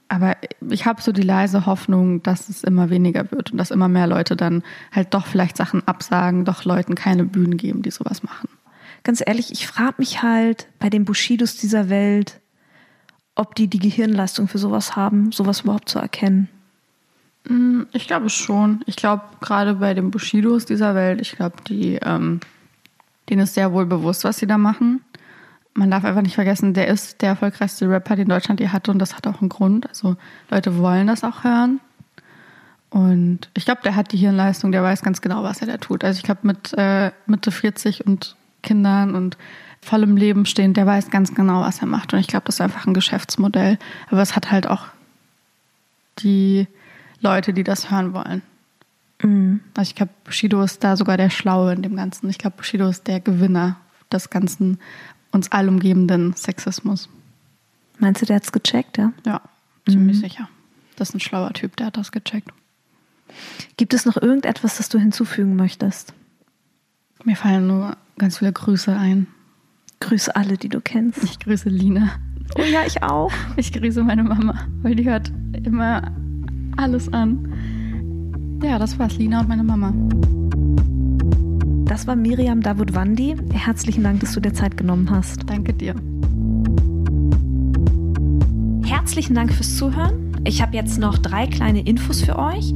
Aber 0.09 0.37
ich 0.71 0.87
habe 0.87 1.03
so 1.03 1.13
die 1.13 1.23
leise 1.23 1.67
Hoffnung, 1.67 2.23
dass 2.23 2.49
es 2.49 2.65
immer 2.65 2.89
weniger 2.89 3.31
wird 3.31 3.53
und 3.53 3.59
dass 3.59 3.71
immer 3.71 3.89
mehr 3.89 4.07
Leute 4.07 4.35
dann 4.35 4.63
halt 4.91 5.13
doch 5.13 5.27
vielleicht 5.27 5.59
Sachen 5.59 5.87
absagen, 5.87 6.47
doch 6.47 6.65
Leuten 6.65 6.95
keine 6.95 7.25
Bühnen 7.25 7.59
geben, 7.59 7.83
die 7.83 7.91
sowas 7.91 8.23
machen. 8.23 8.49
Ganz 9.03 9.23
ehrlich, 9.25 9.53
ich 9.53 9.67
frage 9.67 9.97
mich 9.99 10.23
halt 10.23 10.69
bei 10.79 10.89
den 10.89 11.05
Bushidos 11.05 11.59
dieser 11.59 11.91
Welt, 11.91 12.41
ob 13.35 13.55
die 13.55 13.69
die 13.69 13.79
Gehirnleistung 13.79 14.49
für 14.49 14.59
sowas 14.59 14.97
haben, 14.97 15.33
sowas 15.33 15.63
überhaupt 15.63 15.91
zu 15.91 15.99
erkennen. 15.99 16.49
Mm, 17.45 17.83
ich 17.93 18.07
glaube 18.07 18.31
schon. 18.31 18.83
Ich 18.87 18.97
glaube, 18.97 19.23
gerade 19.41 19.75
bei 19.75 19.95
den 19.95 20.11
Bushidos 20.11 20.65
dieser 20.65 20.95
Welt, 20.95 21.21
ich 21.21 21.33
glaube, 21.33 21.57
die, 21.69 21.97
ähm, 21.97 22.41
denen 23.29 23.43
ist 23.43 23.55
sehr 23.55 23.73
wohl 23.73 23.87
bewusst, 23.87 24.25
was 24.25 24.39
sie 24.39 24.47
da 24.47 24.59
machen 24.59 25.01
man 25.75 25.91
darf 25.91 26.05
einfach 26.05 26.23
nicht 26.23 26.37
vergessen, 26.37 26.73
der 26.73 26.87
ist 26.89 27.21
der 27.21 27.31
erfolgreichste 27.31 27.89
Rapper, 27.89 28.17
den 28.17 28.29
Deutschland 28.29 28.61
je 28.61 28.69
hatte 28.69 28.91
und 28.91 28.99
das 29.01 29.17
hat 29.17 29.27
auch 29.27 29.41
einen 29.41 29.49
Grund. 29.49 29.89
Also 29.89 30.17
Leute 30.51 30.79
wollen 30.79 31.09
das 31.09 31.25
auch 31.25 31.45
hören. 31.45 31.81
Und 32.91 33.51
ich 33.55 33.65
glaube, 33.65 33.81
der 33.83 33.97
hat 33.97 34.13
die 34.13 34.17
Hirnleistung, 34.17 34.71
der 34.71 34.85
weiß 34.85 35.03
ganz 35.03 35.21
genau, 35.21 35.43
was 35.43 35.61
er 35.61 35.67
da 35.67 35.79
tut. 35.79 36.05
Also 36.05 36.19
ich 36.19 36.23
glaube, 36.23 36.41
mit 36.45 36.73
äh, 36.77 37.11
Mitte 37.27 37.51
40 37.51 38.07
und 38.07 38.37
Kindern 38.63 39.17
und 39.17 39.37
vollem 39.81 40.17
Leben 40.17 40.47
stehend, 40.47 40.77
der 40.77 40.87
weiß 40.87 41.11
ganz 41.11 41.35
genau, 41.35 41.63
was 41.63 41.81
er 41.81 41.87
macht. 41.87 42.15
Und 42.15 42.21
ich 42.21 42.29
glaube, 42.29 42.47
das 42.47 42.57
ist 42.57 42.61
einfach 42.61 42.87
ein 42.87 42.95
Geschäftsmodell. 42.95 43.79
Aber 44.11 44.23
es 44.23 44.37
hat 44.37 44.53
halt 44.53 44.69
auch 44.69 44.87
die 46.21 46.69
Leute, 47.25 47.53
die 47.53 47.65
das 47.65 47.91
hören 47.91 48.13
wollen. 48.13 48.43
Mhm. 49.23 49.61
Also 49.77 49.89
ich 49.89 49.95
glaube, 49.97 50.13
Bushido 50.23 50.63
ist 50.63 50.85
da 50.85 50.97
sogar 50.97 51.17
der 51.17 51.31
Schlaue 51.31 51.73
in 51.73 51.83
dem 51.83 51.97
Ganzen. 51.97 52.29
Ich 52.31 52.39
glaube, 52.39 52.57
Bushido 52.59 52.89
ist 52.89 53.09
der 53.09 53.21
Gewinner 53.21 53.77
des 54.13 54.31
Ganzen 54.31 54.79
uns 55.33 55.51
allumgebenden 55.51 56.35
Sexismus. 56.35 57.09
Meinst 57.99 58.23
du, 58.23 58.27
der 58.27 58.37
hat 58.37 58.45
es 58.45 58.53
gecheckt, 58.53 58.99
ja? 58.99 59.13
Ja, 59.27 59.41
ziemlich 59.89 60.19
mhm. 60.19 60.21
sicher. 60.21 60.49
Das 60.97 61.09
ist 61.09 61.15
ein 61.17 61.21
schlauer 61.21 61.53
Typ, 61.53 61.77
der 61.77 61.87
hat 61.87 61.97
das 61.97 62.13
gecheckt. 62.13 62.51
Gibt 63.77 63.95
es 63.95 64.05
noch 64.05 64.17
irgendetwas, 64.17 64.77
das 64.77 64.89
du 64.89 64.99
hinzufügen 64.99 65.57
möchtest? 65.57 66.15
Mir 67.25 67.37
fallen 67.37 67.67
nur 67.67 67.97
ganz 68.19 68.39
viele 68.39 68.53
Grüße 68.53 68.95
ein. 68.95 69.27
Grüße 70.01 70.37
alle, 70.37 70.59
die 70.59 70.69
du 70.69 70.81
kennst. 70.81 71.25
Ich 71.25 71.39
grüße 71.39 71.69
Lina. 71.69 72.21
Oh 72.57 72.63
ja, 72.63 72.85
ich 72.87 73.03
auch. 73.03 73.33
Ich 73.57 73.73
grüße 73.73 74.05
meine 74.05 74.23
Mama, 74.23 74.67
weil 74.83 74.95
die 74.95 75.09
hört 75.09 75.33
immer 75.65 76.13
alles 76.77 77.13
an. 77.13 77.53
Ja, 78.63 78.79
das 78.79 78.99
war's, 78.99 79.19
Lina 79.19 79.41
und 79.41 79.49
meine 79.49 79.65
Mama. 79.65 79.93
Das 81.85 82.07
war 82.07 82.17
Miriam 82.17 82.63
Davutwandi. 82.63 83.37
Herzlichen 83.53 84.03
Dank, 84.03 84.21
dass 84.21 84.33
du 84.33 84.41
dir 84.41 84.53
Zeit 84.53 84.77
genommen 84.77 85.11
hast. 85.11 85.49
Danke 85.49 85.75
dir. 85.75 85.95
Herzlichen 88.85 89.35
Dank 89.35 89.53
fürs 89.53 89.77
Zuhören. 89.77 90.33
Ich 90.45 90.61
habe 90.61 90.77
jetzt 90.77 90.99
noch 90.99 91.19
drei 91.19 91.47
kleine 91.47 91.81
Infos 91.81 92.23
für 92.23 92.39
euch. 92.39 92.75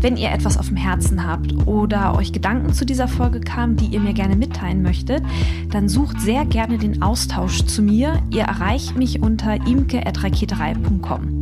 Wenn 0.00 0.16
ihr 0.16 0.30
etwas 0.30 0.58
auf 0.58 0.68
dem 0.68 0.76
Herzen 0.76 1.26
habt 1.26 1.66
oder 1.66 2.16
euch 2.16 2.32
Gedanken 2.32 2.72
zu 2.72 2.84
dieser 2.84 3.08
Folge 3.08 3.40
kamen, 3.40 3.76
die 3.76 3.86
ihr 3.86 4.00
mir 4.00 4.12
gerne 4.12 4.36
mitteilen 4.36 4.82
möchtet, 4.82 5.22
dann 5.70 5.88
sucht 5.88 6.20
sehr 6.20 6.44
gerne 6.44 6.78
den 6.78 7.02
Austausch 7.02 7.64
zu 7.64 7.82
mir. 7.82 8.22
Ihr 8.30 8.42
erreicht 8.42 8.96
mich 8.96 9.22
unter 9.22 9.54
imke.raketerei.com. 9.54 11.37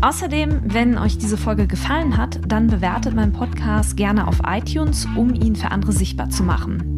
Außerdem, 0.00 0.60
wenn 0.64 0.96
euch 0.96 1.18
diese 1.18 1.36
Folge 1.36 1.66
gefallen 1.66 2.16
hat, 2.16 2.38
dann 2.46 2.68
bewertet 2.68 3.14
meinen 3.14 3.32
Podcast 3.32 3.96
gerne 3.96 4.28
auf 4.28 4.36
iTunes, 4.46 5.08
um 5.16 5.34
ihn 5.34 5.56
für 5.56 5.72
andere 5.72 5.90
sichtbar 5.92 6.30
zu 6.30 6.44
machen. 6.44 6.97